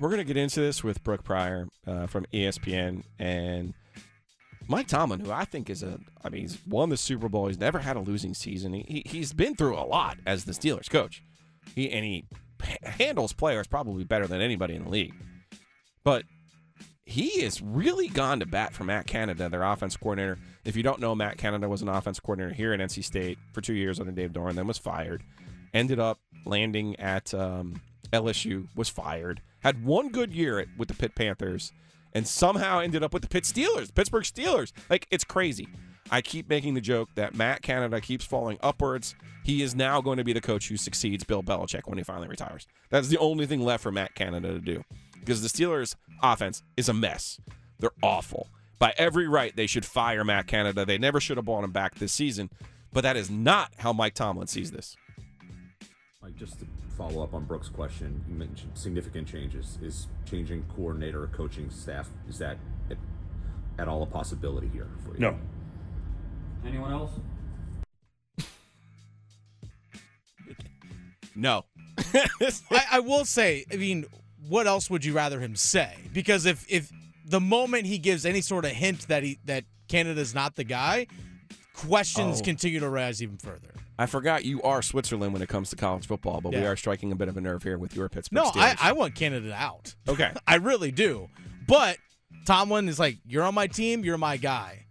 We're 0.00 0.08
going 0.08 0.18
to 0.18 0.24
get 0.24 0.38
into 0.38 0.60
this 0.60 0.82
with 0.82 1.04
Brooke 1.04 1.24
Pryor 1.24 1.68
uh, 1.86 2.06
from 2.06 2.24
ESPN 2.32 3.02
and 3.18 3.74
Mike 4.66 4.88
Tomlin, 4.88 5.20
who 5.20 5.30
I 5.30 5.44
think 5.44 5.68
is 5.68 5.82
a, 5.82 5.98
I 6.24 6.30
mean, 6.30 6.42
he's 6.42 6.58
won 6.66 6.88
the 6.88 6.96
Super 6.96 7.28
Bowl. 7.28 7.48
He's 7.48 7.60
never 7.60 7.78
had 7.78 7.96
a 7.96 8.00
losing 8.00 8.32
season. 8.32 8.72
He, 8.72 8.82
he, 8.88 9.02
he's 9.06 9.34
been 9.34 9.56
through 9.56 9.76
a 9.76 9.84
lot 9.84 10.18
as 10.26 10.44
the 10.44 10.52
Steelers 10.52 10.88
coach. 10.88 11.22
He 11.74 11.90
And 11.90 12.04
he 12.04 12.24
handles 12.82 13.34
players 13.34 13.66
probably 13.66 14.04
better 14.04 14.26
than 14.26 14.40
anybody 14.40 14.74
in 14.74 14.84
the 14.84 14.90
league. 14.90 15.14
But 16.02 16.24
he 17.06 17.42
has 17.42 17.62
really 17.62 18.08
gone 18.08 18.40
to 18.40 18.46
bat 18.46 18.74
for 18.74 18.82
Matt 18.82 19.06
Canada, 19.06 19.48
their 19.48 19.62
offense 19.62 19.96
coordinator. 19.96 20.38
If 20.64 20.74
you 20.74 20.82
don't 20.82 21.00
know, 21.00 21.14
Matt 21.14 21.38
Canada 21.38 21.68
was 21.68 21.80
an 21.80 21.88
offense 21.88 22.18
coordinator 22.18 22.52
here 22.52 22.72
at 22.72 22.80
NC 22.80 23.04
State 23.04 23.38
for 23.52 23.60
two 23.60 23.74
years 23.74 24.00
under 24.00 24.10
Dave 24.10 24.32
Doeren, 24.32 24.56
then 24.56 24.66
was 24.66 24.76
fired. 24.76 25.22
Ended 25.72 26.00
up 26.00 26.18
landing 26.44 26.96
at 26.96 27.32
um, 27.32 27.80
LSU, 28.12 28.66
was 28.74 28.88
fired. 28.88 29.40
Had 29.60 29.84
one 29.84 30.08
good 30.08 30.32
year 30.32 30.58
at, 30.58 30.66
with 30.76 30.88
the 30.88 30.94
Pitt 30.94 31.14
Panthers, 31.14 31.72
and 32.12 32.26
somehow 32.26 32.80
ended 32.80 33.04
up 33.04 33.14
with 33.14 33.22
the 33.22 33.28
Pitt 33.28 33.44
Steelers, 33.44 33.94
Pittsburgh 33.94 34.24
Steelers. 34.24 34.72
Like, 34.90 35.06
it's 35.12 35.24
crazy. 35.24 35.68
I 36.10 36.22
keep 36.22 36.48
making 36.48 36.74
the 36.74 36.80
joke 36.80 37.10
that 37.14 37.36
Matt 37.36 37.62
Canada 37.62 38.00
keeps 38.00 38.24
falling 38.24 38.58
upwards. 38.62 39.14
He 39.44 39.62
is 39.62 39.76
now 39.76 40.00
going 40.00 40.18
to 40.18 40.24
be 40.24 40.32
the 40.32 40.40
coach 40.40 40.68
who 40.68 40.76
succeeds 40.76 41.22
Bill 41.22 41.42
Belichick 41.42 41.82
when 41.86 41.98
he 41.98 42.04
finally 42.04 42.28
retires. 42.28 42.66
That's 42.90 43.08
the 43.08 43.18
only 43.18 43.46
thing 43.46 43.60
left 43.60 43.84
for 43.84 43.92
Matt 43.92 44.16
Canada 44.16 44.52
to 44.52 44.60
do 44.60 44.84
because 45.26 45.42
the 45.42 45.48
Steelers' 45.48 45.96
offense 46.22 46.62
is 46.76 46.88
a 46.88 46.94
mess. 46.94 47.40
They're 47.80 47.90
awful. 48.02 48.48
By 48.78 48.94
every 48.96 49.26
right, 49.26 49.54
they 49.56 49.66
should 49.66 49.84
fire 49.84 50.22
Matt 50.22 50.46
Canada. 50.46 50.84
They 50.84 50.98
never 50.98 51.20
should 51.20 51.36
have 51.36 51.44
brought 51.46 51.64
him 51.64 51.72
back 51.72 51.96
this 51.96 52.12
season, 52.12 52.48
but 52.92 53.00
that 53.00 53.16
is 53.16 53.28
not 53.28 53.72
how 53.78 53.92
Mike 53.92 54.14
Tomlin 54.14 54.46
sees 54.46 54.70
this. 54.70 54.96
Like 56.22 56.36
just 56.36 56.60
to 56.60 56.66
follow 56.96 57.22
up 57.22 57.34
on 57.34 57.44
Brooke's 57.44 57.68
question, 57.68 58.24
you 58.28 58.34
mentioned 58.34 58.72
significant 58.74 59.26
changes. 59.26 59.78
Is 59.82 60.06
changing 60.30 60.64
coordinator 60.74 61.22
or 61.22 61.26
coaching 61.28 61.70
staff 61.70 62.08
is 62.28 62.38
that 62.38 62.58
at, 62.90 62.96
at 63.78 63.88
all 63.88 64.02
a 64.02 64.06
possibility 64.06 64.68
here 64.68 64.88
for 65.04 65.14
you? 65.14 65.20
No. 65.20 65.36
Anyone 66.64 66.92
else? 66.92 67.12
No. 71.34 71.64
I, 72.14 72.84
I 72.92 73.00
will 73.00 73.24
say, 73.24 73.64
I 73.72 73.76
mean, 73.76 74.06
what 74.48 74.66
else 74.66 74.88
would 74.90 75.04
you 75.04 75.12
rather 75.12 75.40
him 75.40 75.56
say? 75.56 75.94
Because 76.12 76.46
if 76.46 76.64
if 76.68 76.90
the 77.24 77.40
moment 77.40 77.86
he 77.86 77.98
gives 77.98 78.24
any 78.26 78.40
sort 78.40 78.64
of 78.64 78.70
hint 78.72 79.08
that 79.08 79.22
he 79.22 79.38
that 79.44 79.64
Canada's 79.88 80.34
not 80.34 80.56
the 80.56 80.64
guy, 80.64 81.06
questions 81.74 82.40
Oh. 82.40 82.44
continue 82.44 82.80
to 82.80 82.88
rise 82.88 83.22
even 83.22 83.36
further. 83.38 83.72
I 83.98 84.06
forgot 84.06 84.44
you 84.44 84.60
are 84.62 84.82
Switzerland 84.82 85.32
when 85.32 85.40
it 85.42 85.48
comes 85.48 85.70
to 85.70 85.76
college 85.76 86.06
football, 86.06 86.40
but 86.42 86.52
we 86.52 86.64
are 86.66 86.76
striking 86.76 87.12
a 87.12 87.16
bit 87.16 87.28
of 87.28 87.36
a 87.36 87.40
nerve 87.40 87.62
here 87.62 87.78
with 87.78 87.96
your 87.96 88.08
Pittsburgh 88.10 88.42
No. 88.44 88.50
I, 88.54 88.76
I 88.78 88.92
want 88.92 89.14
Canada 89.14 89.54
out. 89.54 89.94
Okay. 90.06 90.30
I 90.46 90.56
really 90.56 90.90
do. 90.90 91.28
But 91.66 91.96
Tomlin 92.44 92.88
is 92.88 92.98
like, 92.98 93.16
you're 93.26 93.42
on 93.42 93.54
my 93.54 93.66
team, 93.68 94.04
you're 94.04 94.18
my 94.18 94.36
guy. 94.36 94.84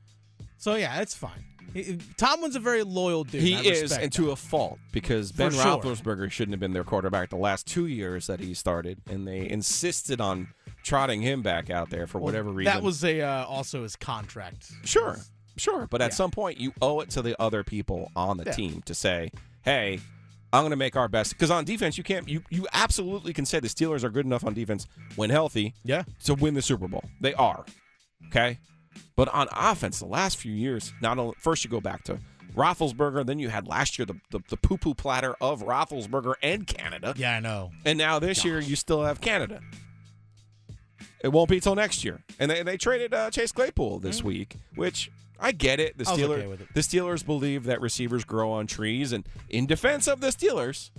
So 0.57 0.73
yeah, 0.73 1.01
it's 1.01 1.13
fine. 1.13 1.45
He- 1.75 1.99
Tomlin's 2.17 2.55
a 2.55 2.59
very 2.59 2.81
loyal 2.83 3.23
dude. 3.25 3.41
He 3.43 3.53
is, 3.53 3.91
and 3.91 4.03
that. 4.05 4.13
to 4.13 4.31
a 4.31 4.35
fault, 4.35 4.79
because 4.91 5.29
For 5.31 5.37
Ben 5.37 5.51
sure. 5.51 5.61
Roethlisberger 5.63 6.31
shouldn't 6.31 6.53
have 6.53 6.59
been 6.61 6.73
their 6.73 6.83
quarterback 6.85 7.29
the 7.29 7.35
last 7.35 7.67
two 7.67 7.85
years 7.85 8.25
that 8.27 8.39
he 8.39 8.53
started, 8.55 8.99
and 9.09 9.27
they 9.27 9.47
insisted 9.49 10.19
on 10.21 10.47
trotting 10.83 11.21
him 11.21 11.41
back 11.41 11.69
out 11.69 11.89
there 11.89 12.07
for 12.07 12.17
Well, 12.19 12.25
whatever 12.25 12.49
reason. 12.49 12.73
That 12.73 12.81
was 12.81 13.03
a 13.03 13.21
uh, 13.21 13.45
also 13.45 13.83
his 13.83 13.95
contract. 13.97 14.71
sure, 14.85 15.17
sure, 15.57 15.85
but 15.87 16.01
at 16.01 16.11
Yeah. 16.11 16.15
some 16.15 16.31
point 16.31 16.59
you 16.59 16.73
owe 16.81 17.01
it 17.01 17.09
to 17.11 17.21
the 17.21 17.39
other 17.41 17.63
people 17.63 18.09
on 18.15 18.37
the 18.37 18.45
Yeah. 18.45 18.51
team 18.53 18.81
to 18.85 18.93
say, 18.95 19.29
"Hey, 19.63 19.99
I'm 20.53 20.61
going 20.61 20.69
to 20.71 20.77
make 20.77 20.95
our 20.95 21.09
best." 21.09 21.31
Because 21.33 21.51
on 21.51 21.65
defense, 21.65 21.97
you 21.97 22.05
can't, 22.05 22.29
you 22.29 22.41
you 22.49 22.65
absolutely 22.71 23.33
can 23.33 23.45
say 23.45 23.59
the 23.59 23.67
Steelers 23.67 24.03
are 24.05 24.09
good 24.09 24.25
enough 24.25 24.45
on 24.45 24.53
defense 24.53 24.87
when 25.17 25.29
healthy, 25.29 25.73
Yeah. 25.83 26.03
to 26.23 26.35
win 26.35 26.53
the 26.53 26.61
Super 26.61 26.87
Bowl. 26.87 27.03
They 27.19 27.33
are. 27.33 27.65
Okay? 28.27 28.59
But 29.15 29.29
on 29.29 29.47
offense, 29.51 29.99
the 29.99 30.05
last 30.05 30.37
few 30.37 30.51
years, 30.53 30.93
not 31.01 31.17
only 31.17 31.35
first 31.39 31.63
you 31.63 31.69
go 31.69 31.79
back 31.81 32.03
to 32.05 32.19
Roethlisberger, 32.55 33.25
then 33.25 33.39
you 33.39 33.49
had 33.49 33.67
last 33.67 33.99
year 33.99 34.05
the, 34.05 34.19
the, 34.31 34.39
the 34.49 34.57
poo 34.57 34.77
poo 34.77 34.93
platter 34.93 35.35
of 35.41 35.63
Roethlisberger 35.63 36.35
and 36.41 36.65
Canada. 36.65 37.13
Yeah, 37.17 37.35
I 37.35 37.39
know. 37.39 37.71
And 37.85 37.97
now 37.97 38.19
this 38.19 38.45
year 38.45 38.59
you 38.59 38.75
still 38.75 39.03
have 39.03 39.21
Canada. 39.21 39.61
It 41.21 41.29
won't 41.29 41.49
be 41.49 41.59
till 41.59 41.75
next 41.75 42.03
year. 42.03 42.21
And 42.39 42.51
they, 42.51 42.63
they 42.63 42.77
traded 42.77 43.13
uh, 43.13 43.31
Chase 43.31 43.51
Claypool 43.51 43.99
this 43.99 44.23
week, 44.23 44.57
which 44.75 45.11
I 45.39 45.51
get 45.51 45.79
it. 45.79 45.97
The 45.97 46.03
Steelers 46.03 46.37
okay 46.37 46.47
with 46.47 46.61
it. 46.61 46.67
the 46.73 46.81
Steelers 46.81 47.25
believe 47.25 47.63
that 47.65 47.81
receivers 47.81 48.23
grow 48.23 48.51
on 48.51 48.67
trees 48.67 49.11
and 49.11 49.27
in 49.49 49.65
defense 49.65 50.07
of 50.07 50.21
the 50.21 50.27
Steelers, 50.27 50.91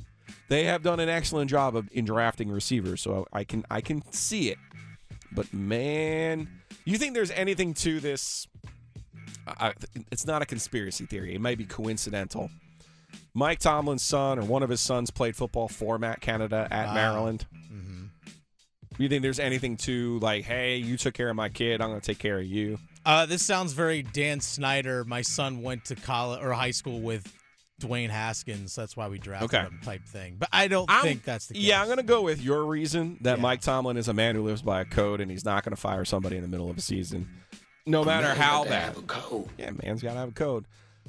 they 0.48 0.64
have 0.64 0.82
done 0.82 1.00
an 1.00 1.08
excellent 1.08 1.48
job 1.50 1.76
of 1.76 1.88
in 1.92 2.04
drafting 2.04 2.50
receivers. 2.50 3.00
So 3.00 3.26
I 3.32 3.44
can 3.44 3.64
I 3.70 3.80
can 3.80 4.02
see 4.12 4.50
it. 4.50 4.58
But 5.36 5.54
man, 5.54 6.48
you 6.84 6.98
think 6.98 7.14
there's 7.14 7.30
anything 7.30 7.74
to 7.74 8.00
this 8.00 8.48
I, 9.46 9.74
it's 10.10 10.26
not 10.26 10.42
a 10.42 10.46
conspiracy 10.46 11.06
theory. 11.06 11.34
It 11.36 11.40
might 11.40 11.58
be 11.58 11.64
coincidental 11.66 12.50
Mike 13.34 13.58
Tomlin's 13.58 14.02
son 14.02 14.38
or 14.38 14.42
one 14.42 14.62
of 14.62 14.70
his 14.70 14.80
sons 14.80 15.10
played 15.10 15.36
football 15.36 15.68
for 15.68 15.98
Matt 15.98 16.20
Canada 16.20 16.66
at 16.70 16.86
Wow. 16.88 16.94
Maryland. 16.94 17.46
Mm-hmm. 17.72 18.04
You 18.98 19.08
think 19.10 19.22
there's 19.22 19.38
anything 19.38 19.76
to 19.78 20.18
like, 20.20 20.44
hey, 20.44 20.76
you 20.78 20.96
took 20.96 21.12
care 21.14 21.28
of 21.28 21.36
my 21.36 21.50
kid, 21.50 21.80
I'm 21.82 21.90
going 21.90 22.00
to 22.00 22.06
take 22.06 22.18
care 22.18 22.38
of 22.38 22.46
you? 22.46 22.78
Uh, 23.04 23.26
this 23.26 23.42
sounds 23.42 23.72
very 23.74 24.02
Dan 24.02 24.40
Snyder. 24.40 25.04
My 25.04 25.20
son 25.22 25.62
went 25.62 25.84
to 25.86 25.96
college 25.96 26.42
or 26.42 26.52
high 26.52 26.70
school 26.70 27.00
with 27.00 27.30
Dwayne 27.80 28.08
Haskins. 28.10 28.74
That's 28.74 28.96
why 28.96 29.08
we 29.08 29.18
drafted 29.18 29.50
Okay. 29.54 29.62
him, 29.66 29.80
type 29.84 30.04
thing. 30.06 30.36
But 30.38 30.48
I 30.52 30.68
don't 30.68 30.90
I'm- 30.90 31.02
think 31.04 31.24
that's 31.24 31.46
the 31.46 31.54
case. 31.54 31.62
Yeah, 31.62 31.80
I'm 31.80 31.86
going 31.86 31.98
to 31.98 32.02
go 32.02 32.22
with 32.22 32.40
your 32.40 32.64
reason 32.64 33.18
that 33.20 33.36
Yeah. 33.38 33.42
Mike 33.42 33.60
Tomlin 33.60 33.96
is 33.96 34.08
a 34.08 34.14
man 34.14 34.34
who 34.34 34.42
lives 34.44 34.62
by 34.62 34.80
a 34.80 34.84
code 34.84 35.20
and 35.20 35.30
he's 35.30 35.44
not 35.44 35.64
going 35.64 35.74
to 35.74 35.80
fire 35.80 36.04
somebody 36.04 36.36
in 36.36 36.42
the 36.42 36.48
middle 36.48 36.70
of 36.70 36.78
a 36.78 36.80
season, 36.80 37.28
no 37.84 38.02
matter 38.04 38.34
how 38.34 38.64
bad. 38.64 38.96
Yeah, 39.58 39.70
man's 39.82 40.02
got 40.02 40.14
to 40.14 40.18
have 40.20 40.28
a 40.30 40.32
code. 40.32 40.64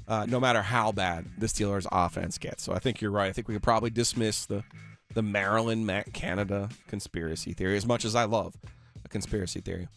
Uh, 0.08 0.26
no 0.30 0.40
matter 0.40 0.62
how 0.62 0.92
bad 0.92 1.26
the 1.40 1.48
Steelers' 1.48 1.88
offense 1.92 2.38
gets. 2.38 2.64
So 2.64 2.72
I 2.74 2.80
think 2.80 3.02
you're 3.02 3.12
right. 3.12 3.28
I 3.30 3.32
think 3.34 3.48
we 3.48 3.56
could 3.56 3.64
probably 3.64 3.90
dismiss 3.90 4.46
the 4.46 4.64
the 5.14 5.22
Maryland 5.24 5.86
Matt 5.88 6.14
Canada 6.14 6.70
conspiracy 6.88 7.54
theory 7.54 7.76
as 7.78 7.86
much 7.86 8.06
as 8.06 8.14
I 8.14 8.26
love 8.26 8.54
a 9.04 9.08
conspiracy 9.10 9.60
theory. 9.62 9.88